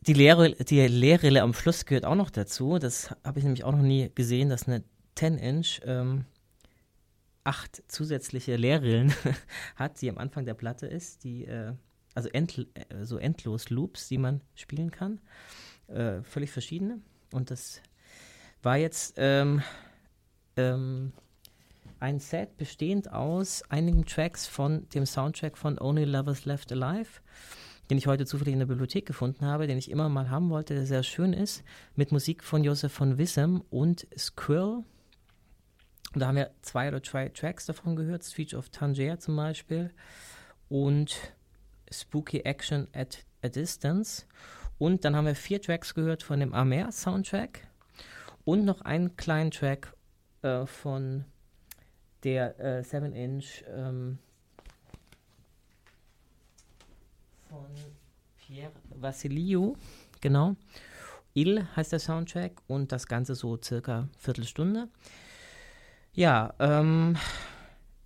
die, 0.00 0.14
Lehr 0.14 0.48
die 0.48 0.84
Lehrrille 0.88 1.42
am 1.42 1.54
Schluss 1.54 1.86
gehört 1.86 2.04
auch 2.04 2.16
noch 2.16 2.30
dazu. 2.30 2.80
Das 2.80 3.14
habe 3.22 3.38
ich 3.38 3.44
nämlich 3.44 3.62
auch 3.62 3.70
noch 3.70 3.82
nie 3.82 4.10
gesehen, 4.16 4.48
dass 4.48 4.66
eine 4.66 4.82
10-Inch 5.16 5.82
ähm, 5.84 6.24
acht 7.44 7.84
zusätzliche 7.86 8.56
Lehrrillen 8.56 9.14
hat, 9.76 10.02
die 10.02 10.10
am 10.10 10.18
Anfang 10.18 10.44
der 10.44 10.54
Platte 10.54 10.88
ist, 10.88 11.22
die 11.22 11.44
äh, 11.44 11.72
also 12.16 12.28
end, 12.30 12.58
äh, 12.58 13.04
so 13.04 13.16
endlos 13.16 13.70
Loops, 13.70 14.08
die 14.08 14.18
man 14.18 14.40
spielen 14.56 14.90
kann. 14.90 15.20
Äh, 15.86 16.24
völlig 16.24 16.50
verschiedene. 16.50 16.98
Und 17.30 17.52
das 17.52 17.80
war 18.60 18.76
jetzt 18.76 19.14
ähm, 19.18 19.62
ähm, 20.56 21.12
ein 22.02 22.18
Set 22.18 22.56
bestehend 22.56 23.12
aus 23.12 23.62
einigen 23.70 24.04
Tracks 24.04 24.46
von 24.46 24.88
dem 24.90 25.06
Soundtrack 25.06 25.56
von 25.56 25.78
Only 25.78 26.04
Lovers 26.04 26.44
Left 26.44 26.72
Alive, 26.72 27.20
den 27.88 27.96
ich 27.96 28.08
heute 28.08 28.26
zufällig 28.26 28.52
in 28.54 28.58
der 28.58 28.66
Bibliothek 28.66 29.06
gefunden 29.06 29.46
habe, 29.46 29.68
den 29.68 29.78
ich 29.78 29.88
immer 29.88 30.08
mal 30.08 30.28
haben 30.28 30.50
wollte, 30.50 30.74
der 30.74 30.84
sehr 30.84 31.04
schön 31.04 31.32
ist, 31.32 31.62
mit 31.94 32.10
Musik 32.10 32.42
von 32.42 32.64
Josef 32.64 32.92
von 32.92 33.18
Wissem 33.18 33.62
und. 33.70 34.08
Und 34.48 34.84
da 36.20 36.26
haben 36.26 36.36
wir 36.36 36.50
zwei 36.62 36.88
oder 36.88 36.98
drei 37.00 37.28
Tracks 37.28 37.66
davon 37.66 37.94
gehört, 37.94 38.24
Street 38.24 38.52
of 38.52 38.68
Tangier 38.68 39.20
zum 39.20 39.36
Beispiel 39.36 39.92
und 40.68 41.16
Spooky 41.90 42.40
Action 42.40 42.88
at 42.92 43.24
a 43.42 43.48
Distance. 43.48 44.26
Und 44.76 45.04
dann 45.04 45.14
haben 45.14 45.26
wir 45.26 45.36
vier 45.36 45.62
Tracks 45.62 45.94
gehört 45.94 46.24
von 46.24 46.40
dem 46.40 46.52
Amer 46.52 46.90
Soundtrack 46.90 47.68
und 48.44 48.64
noch 48.64 48.80
einen 48.80 49.16
kleinen 49.16 49.52
Track 49.52 49.94
äh, 50.42 50.66
von 50.66 51.24
der 52.24 52.58
äh, 52.60 52.80
7-Inch 52.82 53.64
ähm, 53.68 54.18
von 57.48 57.66
Pierre 58.38 58.72
Vassiliou, 58.90 59.76
genau. 60.20 60.56
Il 61.34 61.66
heißt 61.76 61.92
der 61.92 61.98
Soundtrack 61.98 62.52
und 62.66 62.92
das 62.92 63.06
Ganze 63.06 63.34
so 63.34 63.58
circa 63.62 64.08
Viertelstunde. 64.18 64.88
Ja, 66.12 66.54
ähm, 66.58 67.16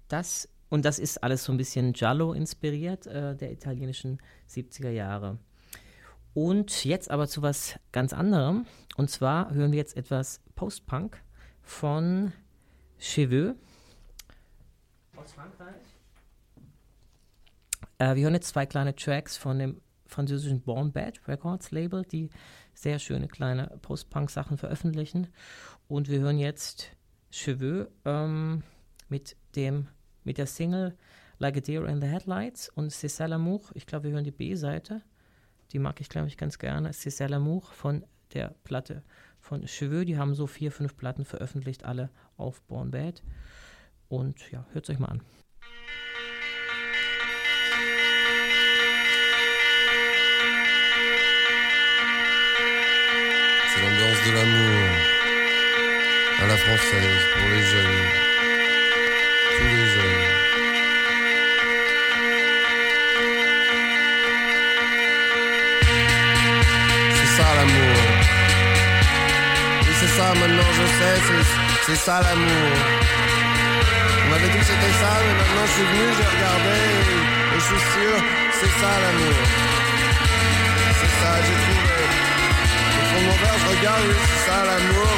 das 0.08 0.48
und 0.68 0.84
das 0.84 0.98
ist 0.98 1.22
alles 1.22 1.44
so 1.44 1.52
ein 1.52 1.58
bisschen 1.58 1.92
Giallo 1.92 2.32
inspiriert, 2.32 3.06
äh, 3.06 3.36
der 3.36 3.52
italienischen 3.52 4.18
70er 4.48 4.90
Jahre. 4.90 5.38
Und 6.34 6.84
jetzt 6.84 7.10
aber 7.10 7.28
zu 7.28 7.42
was 7.42 7.78
ganz 7.92 8.12
anderem. 8.12 8.66
Und 8.96 9.10
zwar 9.10 9.52
hören 9.52 9.72
wir 9.72 9.78
jetzt 9.78 9.96
etwas 9.96 10.40
Post-Punk 10.54 11.22
von 11.62 12.32
Cheveux 12.98 13.54
aus 15.26 15.32
Frankreich. 15.32 15.82
Äh, 17.98 18.14
wir 18.14 18.24
hören 18.24 18.34
jetzt 18.34 18.48
zwei 18.48 18.64
kleine 18.64 18.94
Tracks 18.94 19.36
von 19.36 19.58
dem 19.58 19.80
französischen 20.06 20.60
Born 20.60 20.92
Bad 20.92 21.20
Records 21.26 21.72
Label, 21.72 22.04
die 22.04 22.30
sehr 22.74 23.00
schöne 23.00 23.26
kleine 23.26 23.76
Post-Punk-Sachen 23.82 24.56
veröffentlichen. 24.56 25.26
Und 25.88 26.08
wir 26.08 26.20
hören 26.20 26.38
jetzt 26.38 26.92
Cheveux 27.32 27.88
ähm, 28.04 28.62
mit, 29.08 29.36
dem, 29.56 29.88
mit 30.22 30.38
der 30.38 30.46
Single 30.46 30.96
Like 31.38 31.56
a 31.56 31.60
Deer 31.60 31.84
in 31.86 32.00
the 32.00 32.06
Headlights 32.06 32.68
und 32.70 32.92
C'est 32.92 33.08
ça 33.08 33.26
l'amour. 33.26 33.70
Ich 33.74 33.86
glaube, 33.86 34.04
wir 34.04 34.12
hören 34.12 34.24
die 34.24 34.30
B-Seite. 34.30 35.02
Die 35.72 35.80
mag 35.80 36.00
ich, 36.00 36.08
glaube 36.08 36.28
ich, 36.28 36.36
ganz 36.36 36.58
gerne. 36.58 36.90
C'est 36.92 37.10
ça 37.10 37.26
l'amour 37.26 37.72
von 37.72 38.04
der 38.32 38.54
Platte 38.62 39.02
von 39.40 39.66
Cheveux. 39.66 40.04
Die 40.04 40.16
haben 40.16 40.34
so 40.34 40.46
vier, 40.46 40.70
fünf 40.70 40.96
Platten 40.96 41.24
veröffentlicht, 41.24 41.84
alle 41.84 42.10
auf 42.36 42.62
Born 42.62 42.92
Bad. 42.92 43.22
Und 44.08 44.38
ja, 44.52 44.64
hört 44.72 44.88
es 44.88 44.94
euch 44.94 45.00
mal 45.00 45.10
an. 45.10 45.20
C'est 53.68 53.82
l'ambiance 53.82 54.20
de 54.26 54.32
l'amour 54.32 54.88
à 56.38 56.46
la 56.46 56.56
française 56.56 57.22
pour 57.34 57.48
les 57.50 57.62
jeunes, 57.62 58.06
tous 59.56 59.64
les 59.64 59.86
jeunes. 59.94 60.24
C'est 67.16 67.30
ça 67.42 67.54
l'amour. 67.56 67.98
Oui, 69.82 69.92
c'est 69.98 70.12
ça 70.16 70.34
maintenant, 70.34 70.70
je 70.72 70.86
sais, 70.98 71.16
c'est 71.86 71.96
ça 71.96 72.20
l'amour. 72.22 72.70
M'avait 74.36 74.48
dit 74.52 74.58
que 74.58 74.64
c'était 74.66 74.96
ça, 75.00 75.12
mais 75.24 75.34
maintenant 75.40 75.64
je 75.64 75.72
suis 75.72 75.86
venu, 75.92 76.06
j'ai 76.12 76.28
regardé, 76.36 76.76
et, 77.52 77.58
je 77.58 77.64
suis 77.68 77.82
sûr, 77.94 78.14
c'est 78.58 78.72
ça 78.80 78.92
l'amour. 79.02 79.38
C'est 81.00 81.12
ça, 81.20 81.30
j'ai 81.46 81.56
trouvé. 81.64 82.00
Au 82.96 83.04
fond 83.08 83.22
mon 83.24 83.36
verre, 83.40 83.58
je 83.62 83.66
regarde, 83.76 84.02
oui, 84.06 84.14
c'est 84.28 84.42
ça 84.50 84.58
l'amour. 84.68 85.12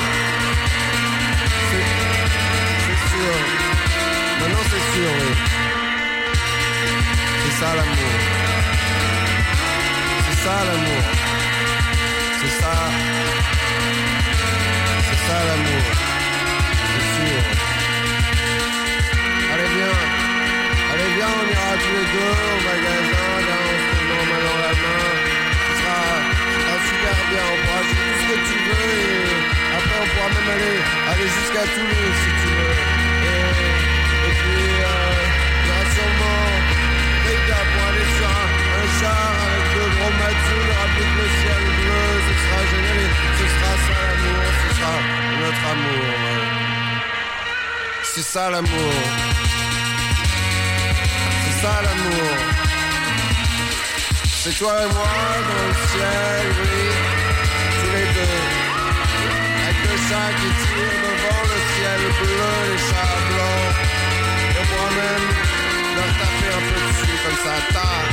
C'est 2.86 3.00
sûr. 3.10 3.34
Maintenant 4.40 4.64
c'est 4.70 4.84
sûr, 4.94 5.10
oui. 5.18 5.32
C'est 7.42 7.54
ça 7.60 7.70
l'amour. 7.74 8.16
C'est 10.26 10.38
ça 10.44 10.56
l'amour. 10.68 11.04
C'est 12.40 12.54
ça. 12.62 12.74
C'est 15.08 15.20
ça 15.26 15.38
l'amour. 15.48 15.84
C'est 16.94 17.06
sûr. 17.16 17.67
Allez 19.78 19.86
viens. 19.86 20.02
Allez 20.90 21.10
viens, 21.14 21.34
on 21.38 21.46
ira 21.54 21.72
tous 21.78 21.94
les 21.94 22.06
deux 22.10 22.34
au 22.50 22.60
magasin, 22.66 23.30
là, 23.46 23.56
on 23.62 23.76
se 23.78 24.02
prend 24.08 24.24
main 24.28 24.42
dans 24.48 24.58
la 24.66 24.72
main. 24.82 25.06
Ce 25.66 25.72
sera, 25.78 26.00
super 26.88 27.18
bien, 27.30 27.44
on 27.46 27.58
pourra 27.62 27.78
acheter 27.78 28.02
tout 28.02 28.18
ce 28.18 28.26
que 28.28 28.38
tu 28.48 28.56
veux 28.66 28.90
et 28.90 29.38
après 29.78 29.98
on 30.02 30.08
pourra 30.10 30.28
même 30.34 30.50
aller, 30.54 30.78
aller 31.10 31.28
jusqu'à 31.36 31.64
Toulouse 31.70 32.18
si 32.22 32.30
tu 32.40 32.48
veux. 32.58 32.78
Et, 33.28 34.34
puis, 34.38 34.66
euh, 34.66 35.22
il 35.28 35.66
y 35.66 35.70
aura 35.70 35.84
sûrement 35.94 36.42
Rita 37.28 37.60
pour 37.70 37.82
aller 37.88 38.08
sur 38.18 38.30
un, 38.34 38.46
un 38.78 38.86
char 38.98 39.30
avec 39.46 39.66
de 39.78 39.84
gros 39.94 40.14
matous, 40.18 40.58
il 40.58 40.74
y 40.74 41.10
le 41.18 41.26
ciel 41.38 41.62
bleu, 41.78 42.02
ce 42.26 42.34
sera 42.42 42.60
génial 42.66 43.02
ce 43.38 43.46
sera 43.54 43.72
ça 43.86 43.98
l'amour, 44.08 44.42
ce 44.58 44.68
sera 44.74 44.94
notre 45.38 45.64
amour. 45.70 46.58
C'est 48.02 48.22
ça 48.22 48.50
l'amour. 48.50 49.67
Ça 51.62 51.82
l'amour. 51.82 52.36
C'est 54.42 54.56
toi 54.58 54.74
et 54.80 54.90
moi 54.94 55.14
dans 55.48 55.66
le 55.68 55.74
ciel, 55.90 56.44
oui, 56.60 56.78
tous 57.78 57.90
les 57.96 58.08
deux. 58.16 58.40
Avec 59.64 59.78
le 59.90 59.96
chat 60.06 60.30
qui 60.38 60.50
tire 60.62 60.98
devant 61.04 61.42
le 61.50 61.58
ciel 61.72 62.00
bleu, 62.18 62.52
les 62.70 62.80
chats 62.88 63.20
blancs. 63.28 63.74
Et 64.58 64.66
moi-même, 64.72 65.26
leur 65.96 66.10
taper 66.20 66.50
un 66.58 66.62
peu 66.68 66.78
dessus 66.86 67.18
comme 67.24 67.40
ça, 67.44 67.54
tac. 67.74 68.06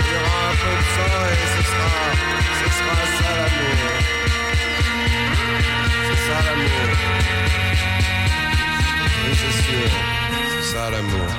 Il 0.00 0.12
y 0.12 0.16
aura 0.18 0.40
un 0.50 0.56
peu 0.62 0.74
de 0.78 0.86
sang 0.94 1.20
et 1.32 1.46
ce 1.54 1.62
sera, 1.70 1.96
ce 2.60 2.66
sera 2.76 2.96
ça 3.16 3.30
l'amour. 3.38 3.80
C'est 6.06 6.20
ça 6.26 6.38
l'amour. 6.46 6.88
Oui, 9.24 9.32
c'est 9.40 9.56
sûr, 9.64 9.90
c'est 10.52 10.66
ça 10.74 10.84
l'amour. 10.90 11.30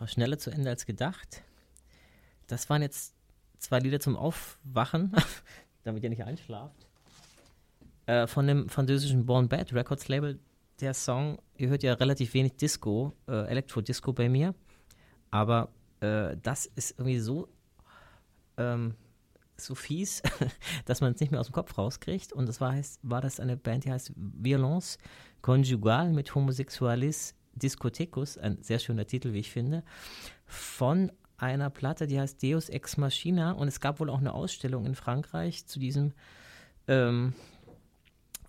War 0.00 0.08
schneller 0.08 0.38
zu 0.38 0.50
Ende 0.50 0.70
als 0.70 0.86
gedacht. 0.86 1.42
Das 2.46 2.68
waren 2.70 2.82
jetzt 2.82 3.14
zwei 3.58 3.78
Lieder 3.78 4.00
zum 4.00 4.16
Aufwachen, 4.16 5.14
damit 5.84 6.02
ihr 6.02 6.10
nicht 6.10 6.24
einschlaft. 6.24 6.86
Äh, 8.06 8.26
von 8.26 8.46
dem 8.46 8.68
französischen 8.68 9.26
Born 9.26 9.48
Bad 9.48 9.72
Records 9.72 10.08
Label. 10.08 10.40
Der 10.80 10.94
Song, 10.94 11.38
ihr 11.58 11.68
hört 11.68 11.82
ja 11.82 11.92
relativ 11.92 12.32
wenig 12.32 12.56
Disco, 12.56 13.12
äh, 13.28 13.46
Elektro-Disco 13.48 14.14
bei 14.14 14.30
mir. 14.30 14.54
Aber 15.30 15.68
äh, 16.00 16.36
das 16.42 16.64
ist 16.64 16.92
irgendwie 16.92 17.18
so, 17.18 17.48
ähm, 18.56 18.94
so 19.58 19.74
fies, 19.74 20.22
dass 20.86 21.02
man 21.02 21.12
es 21.12 21.20
nicht 21.20 21.30
mehr 21.30 21.40
aus 21.40 21.48
dem 21.48 21.52
Kopf 21.52 21.76
rauskriegt. 21.76 22.32
Und 22.32 22.48
das 22.48 22.62
war, 22.62 22.72
heißt, 22.72 23.00
war 23.02 23.20
das 23.20 23.38
eine 23.38 23.58
Band, 23.58 23.84
die 23.84 23.92
heißt 23.92 24.12
Violence 24.16 24.96
Conjugal 25.42 26.10
mit 26.10 26.34
Homosexualis 26.34 27.34
Discothecus, 27.52 28.38
ein 28.38 28.62
sehr 28.62 28.78
schöner 28.78 29.06
Titel, 29.06 29.32
wie 29.32 29.40
ich 29.40 29.50
finde, 29.50 29.82
von 30.46 31.12
einer 31.36 31.70
Platte, 31.70 32.06
die 32.06 32.20
heißt 32.20 32.42
Deus 32.42 32.68
Ex 32.68 32.96
Machina. 32.96 33.52
Und 33.52 33.68
es 33.68 33.80
gab 33.80 34.00
wohl 34.00 34.10
auch 34.10 34.18
eine 34.18 34.34
Ausstellung 34.34 34.86
in 34.86 34.94
Frankreich 34.94 35.66
zu 35.66 35.78
diesem, 35.78 36.12
ähm, 36.86 37.34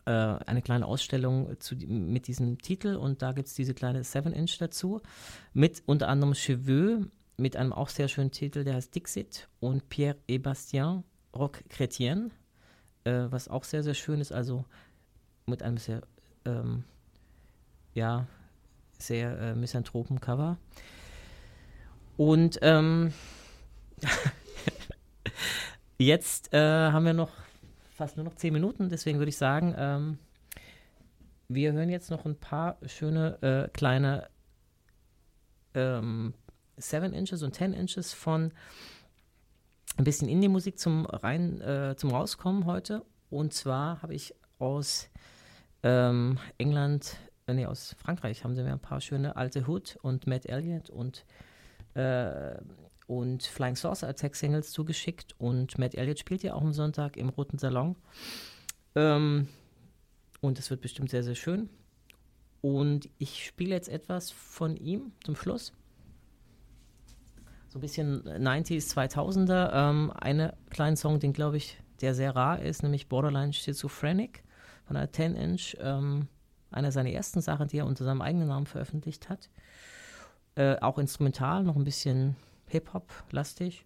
äh, 0.06 0.12
eine 0.12 0.62
kleine 0.62 0.86
Ausstellung 0.86 1.60
zu, 1.60 1.76
mit 1.76 2.28
diesem 2.28 2.58
Titel. 2.58 2.96
Und 2.96 3.22
da 3.22 3.32
gibt 3.32 3.48
es 3.48 3.54
diese 3.54 3.74
kleine 3.74 4.04
7-Inch 4.04 4.58
dazu, 4.60 5.02
mit 5.54 5.84
unter 5.86 6.10
anderem 6.10 6.34
Cheveux, 6.34 7.06
mit 7.38 7.56
einem 7.56 7.74
auch 7.74 7.90
sehr 7.90 8.08
schönen 8.08 8.32
Titel, 8.32 8.64
der 8.64 8.76
heißt 8.76 8.94
Dixit 8.94 9.48
und 9.60 9.90
Pierre 9.90 10.18
et 10.28 10.44
Bastien, 10.44 11.04
Rock 11.36 11.64
Chrétien, 11.70 12.30
äh, 13.04 13.28
was 13.30 13.48
auch 13.48 13.64
sehr, 13.64 13.84
sehr 13.84 13.94
schön 13.94 14.20
ist, 14.20 14.32
also 14.32 14.66
mit 15.46 15.64
einem 15.64 15.78
sehr, 15.78 16.02
ähm, 16.46 16.84
ja, 17.94 18.28
sehr 19.02 19.38
äh, 19.40 19.56
misanthropen 19.56 20.20
Cover. 20.20 20.58
Und 22.18 22.60
ähm, 22.62 23.14
jetzt 25.98 26.54
äh, 26.54 26.92
haben 26.92 27.06
wir 27.06 27.14
noch 27.14 27.32
fast 27.96 28.18
nur 28.18 28.26
noch 28.26 28.36
zehn 28.36 28.54
Minuten, 28.54 28.90
deswegen 28.90 29.20
würde 29.20 29.30
ich 29.30 29.38
sagen, 29.38 29.76
ähm, 29.78 30.18
wir 31.48 31.74
hören 31.74 31.90
jetzt 31.90 32.10
noch 32.10 32.26
ein 32.26 32.36
paar 32.36 32.78
schöne 32.86 33.42
äh, 33.42 33.70
kleine 33.70 34.30
ähm, 35.74 36.34
7 36.78 37.14
Inches 37.14 37.44
und 37.44 37.56
10 37.56 37.74
Inches 37.74 38.14
von 38.14 38.52
ein 39.98 40.04
bisschen 40.04 40.30
Indie-Musik 40.30 40.80
zum 40.80 41.06
äh, 41.06 41.96
zum 41.96 42.12
Rauskommen 42.12 42.66
heute. 42.66 43.04
Und 43.30 43.54
zwar 43.54 44.02
habe 44.02 44.14
ich 44.14 44.34
aus 44.60 45.10
ähm, 45.84 46.38
England, 46.58 47.18
nee, 47.54 47.66
aus 47.66 47.96
Frankreich 47.98 48.44
haben 48.44 48.56
sie 48.56 48.64
mir 48.64 48.72
ein 48.72 48.80
paar 48.80 49.02
schöne 49.02 49.36
alte 49.36 49.68
Hood 49.68 49.98
und 50.02 50.28
Matt 50.28 50.46
Elliott 50.46 50.90
und 50.90 51.26
äh, 51.94 52.56
und 53.08 53.44
Flying 53.44 53.76
Saucer 53.76 54.08
Attack 54.08 54.36
Singles 54.36 54.72
zugeschickt 54.72 55.36
und 55.38 55.78
Matt 55.78 55.96
Elliott 55.96 56.20
spielt 56.20 56.44
ja 56.44 56.54
auch 56.54 56.62
am 56.62 56.72
Sonntag 56.72 57.18
im 57.18 57.28
Roten 57.28 57.58
Salon. 57.58 57.98
Ähm, 58.96 59.50
und 60.40 60.58
es 60.60 60.70
wird 60.70 60.82
bestimmt 60.82 61.10
sehr, 61.10 61.24
sehr 61.24 61.36
schön. 61.36 61.70
Und 62.62 63.10
ich 63.18 63.46
spiele 63.46 63.76
jetzt 63.76 63.90
etwas 63.90 64.32
von 64.32 64.78
ihm 64.78 65.12
zum 65.24 65.36
Schluss. 65.36 65.74
So 67.68 67.80
ein 67.80 67.82
bisschen 67.82 68.24
90s, 68.24 68.94
2000er. 68.94 69.72
Ähm, 69.74 70.12
einen 70.12 70.52
kleinen 70.70 70.96
Song, 70.96 71.20
den 71.20 71.34
glaube 71.34 71.58
ich, 71.58 71.82
der 72.02 72.14
sehr 72.16 72.36
rar 72.36 72.62
ist, 72.62 72.84
nämlich 72.84 73.10
Borderline 73.10 73.54
Schizophrenic 73.54 74.44
von 74.86 74.96
einer 74.96 75.08
10-Inch. 75.08 75.78
Ähm, 75.80 76.28
einer 76.72 76.92
seiner 76.92 77.12
ersten 77.12 77.42
Sachen, 77.42 77.68
die 77.68 77.78
er 77.80 77.86
unter 77.86 78.04
seinem 78.04 78.22
eigenen 78.22 78.48
Namen 78.48 78.66
veröffentlicht 78.66 79.30
hat. 79.30 79.50
Äh, 80.56 80.78
auch 80.80 80.98
instrumental, 80.98 81.64
noch 81.64 81.76
ein 81.76 81.84
bisschen 81.84 82.36
Hip-Hop-lastig. 82.68 83.86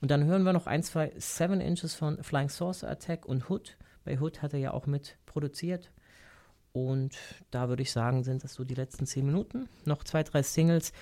Und 0.00 0.10
dann 0.10 0.24
hören 0.24 0.44
wir 0.44 0.52
noch 0.52 0.66
ein, 0.66 0.82
zwei 0.82 1.12
7 1.16 1.60
Inches 1.60 1.94
von 1.94 2.22
Flying 2.22 2.48
Saucer 2.48 2.90
Attack 2.90 3.26
und 3.26 3.48
Hood. 3.50 3.76
Bei 4.04 4.18
Hood 4.18 4.42
hat 4.42 4.52
er 4.52 4.60
ja 4.60 4.72
auch 4.72 4.86
mit 4.86 5.16
produziert. 5.26 5.90
Und 6.72 7.16
da 7.50 7.68
würde 7.68 7.82
ich 7.82 7.90
sagen, 7.90 8.22
sind 8.22 8.44
das 8.44 8.54
so 8.54 8.64
die 8.64 8.74
letzten 8.74 9.06
10 9.06 9.24
Minuten. 9.24 9.68
Noch 9.84 10.04
zwei, 10.04 10.22
drei 10.22 10.42
Singles 10.42 10.92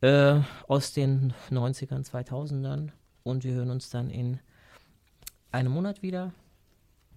äh, 0.00 0.40
aus 0.68 0.92
den 0.92 1.34
90ern, 1.50 2.08
2000ern. 2.08 2.90
Und 3.24 3.44
wir 3.44 3.52
hören 3.54 3.70
uns 3.70 3.90
dann 3.90 4.10
in 4.10 4.38
einem 5.50 5.72
Monat 5.72 6.02
wieder. 6.02 6.32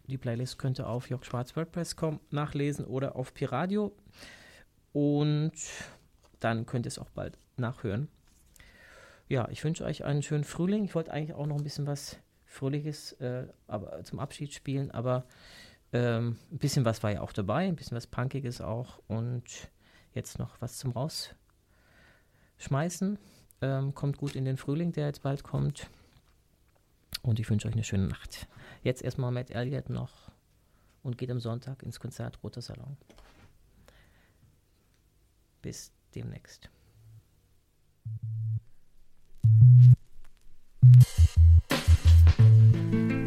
Die 0.08 0.18
Playlist 0.18 0.60
könnt 0.60 0.80
ihr 0.80 0.88
auf 0.88 1.10
jörgschwarz.wordpress.com 1.10 2.20
nachlesen 2.30 2.86
oder 2.86 3.16
auf 3.16 3.34
Piradio. 3.34 3.96
Und 4.94 5.54
dann 6.40 6.66
könnt 6.66 6.86
ihr 6.86 6.90
es 6.90 7.00
auch 7.00 7.10
bald 7.10 7.38
nachhören. 7.58 8.08
Ja, 9.28 9.50
ich 9.50 9.64
wünsche 9.64 9.84
euch 9.84 10.04
einen 10.04 10.22
schönen 10.22 10.44
Frühling. 10.44 10.86
Ich 10.86 10.94
wollte 10.94 11.12
eigentlich 11.12 11.36
auch 11.36 11.48
noch 11.48 11.58
ein 11.58 11.64
bisschen 11.64 11.88
was 11.88 12.20
Fröhliches 12.46 13.14
äh, 13.14 13.48
aber 13.68 14.04
zum 14.04 14.20
Abschied 14.20 14.54
spielen, 14.54 14.92
aber 14.92 15.26
ähm, 15.92 16.38
ein 16.52 16.58
bisschen 16.58 16.86
was 16.86 17.02
war 17.04 17.12
ja 17.12 17.22
auch 17.22 17.34
dabei, 17.34 17.68
ein 17.68 17.76
bisschen 17.76 17.98
was 17.98 18.08
Punkiges 18.08 18.62
auch 18.62 19.00
und 19.08 19.44
jetzt 20.14 20.40
noch 20.40 20.62
was 20.62 20.78
zum 20.78 20.92
Rausschmeißen. 20.92 23.20
Ähm, 23.62 23.94
kommt 23.94 24.18
gut 24.18 24.36
in 24.36 24.46
den 24.46 24.58
Frühling, 24.58 24.92
der 24.92 25.06
jetzt 25.08 25.24
bald 25.24 25.44
kommt. 25.44 25.90
Und 27.24 27.40
ich 27.40 27.50
wünsche 27.50 27.68
euch 27.68 27.74
eine 27.74 27.84
schöne 27.84 28.08
Nacht. 28.08 28.48
Jetzt 28.86 29.02
erstmal 29.02 29.32
Matt 29.32 29.50
Elliott 29.50 29.90
noch 29.90 30.30
und 31.02 31.18
geht 31.18 31.32
am 31.32 31.40
Sonntag 31.40 31.82
ins 31.82 32.00
Konzert 32.00 32.38
Roter 32.44 32.62
Salon. 32.62 32.98
Bis 35.64 35.92
demnächst. 36.14 36.70
Musik 40.84 43.25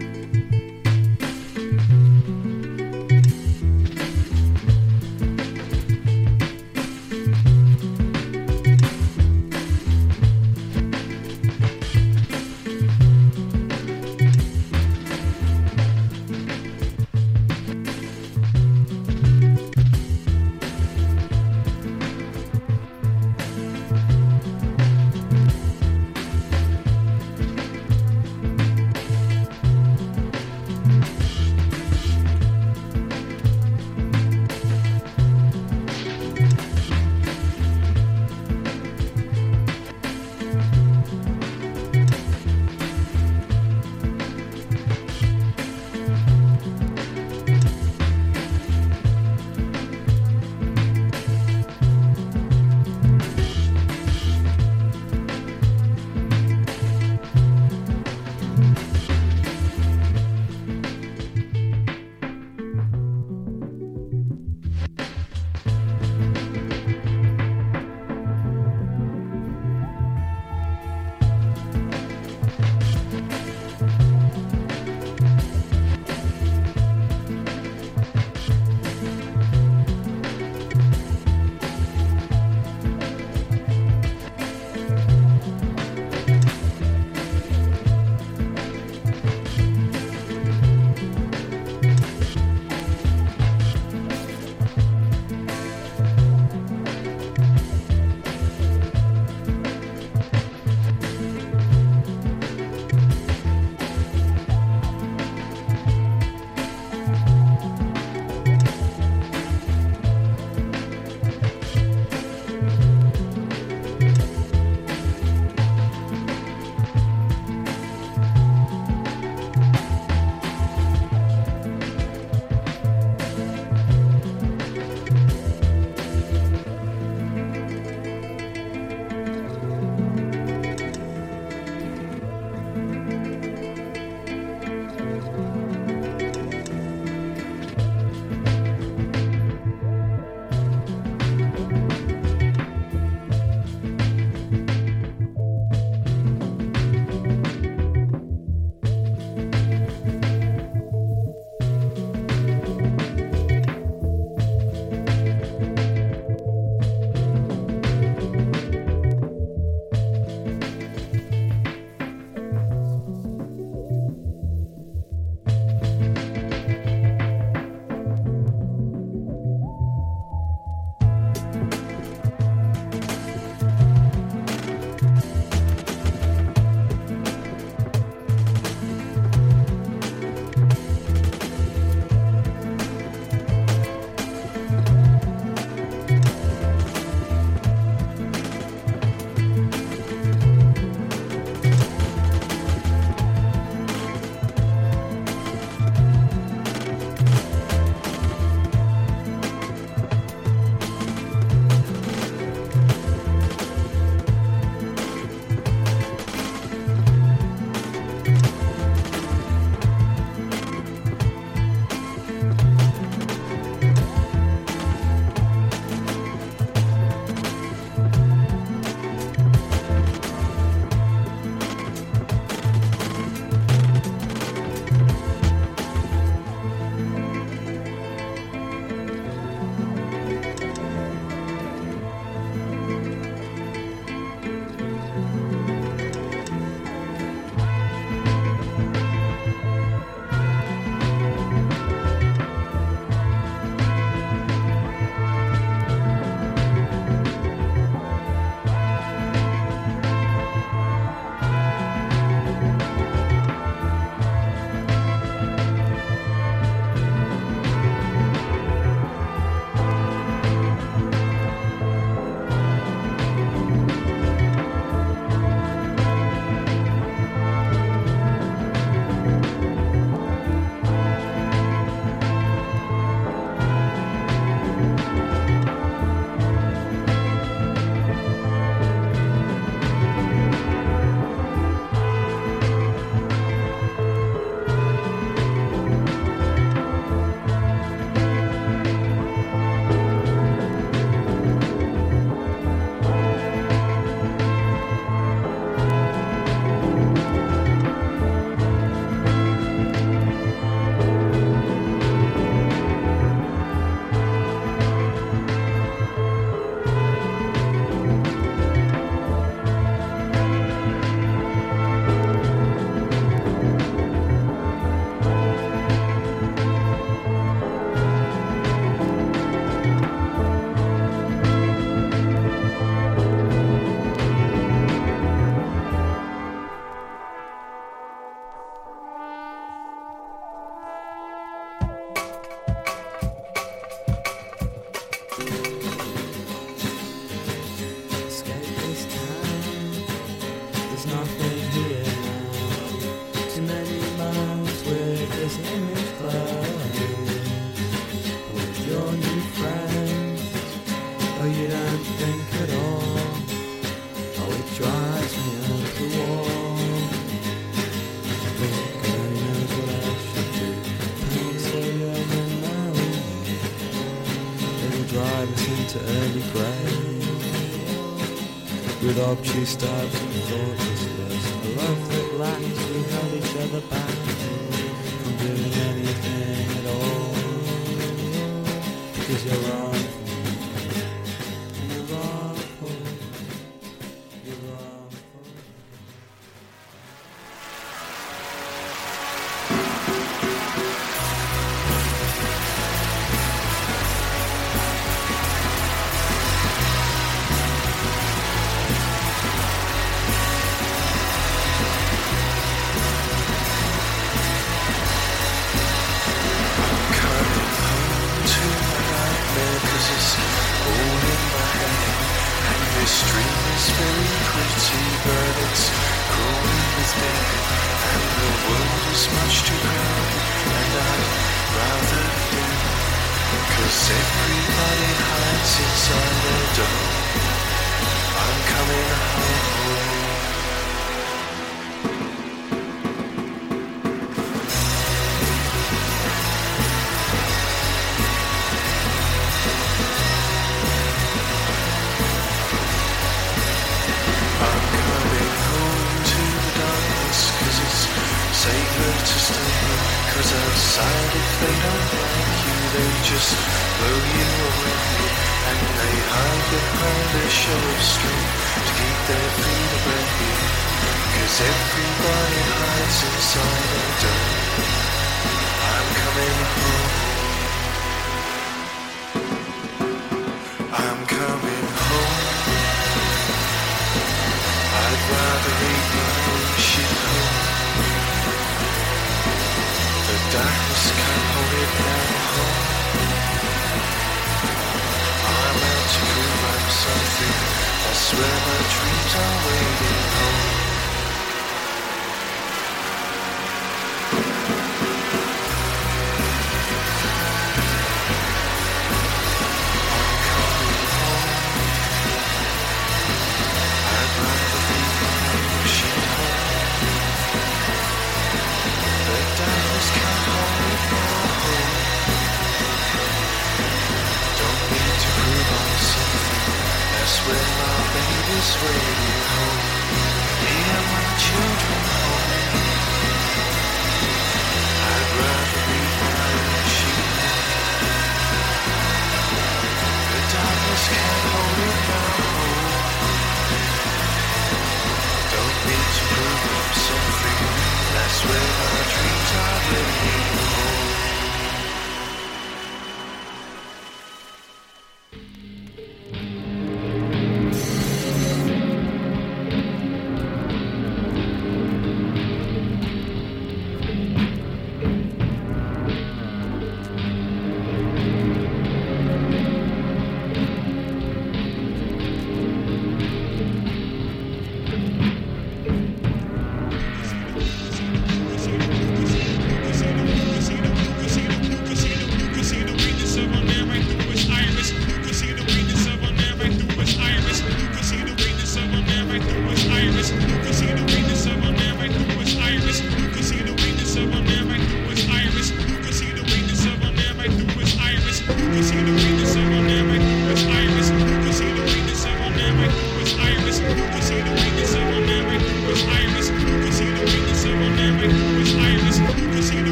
she 369.37 369.65
stopped 369.67 370.15
and 370.23 370.33
thought 370.45 371.08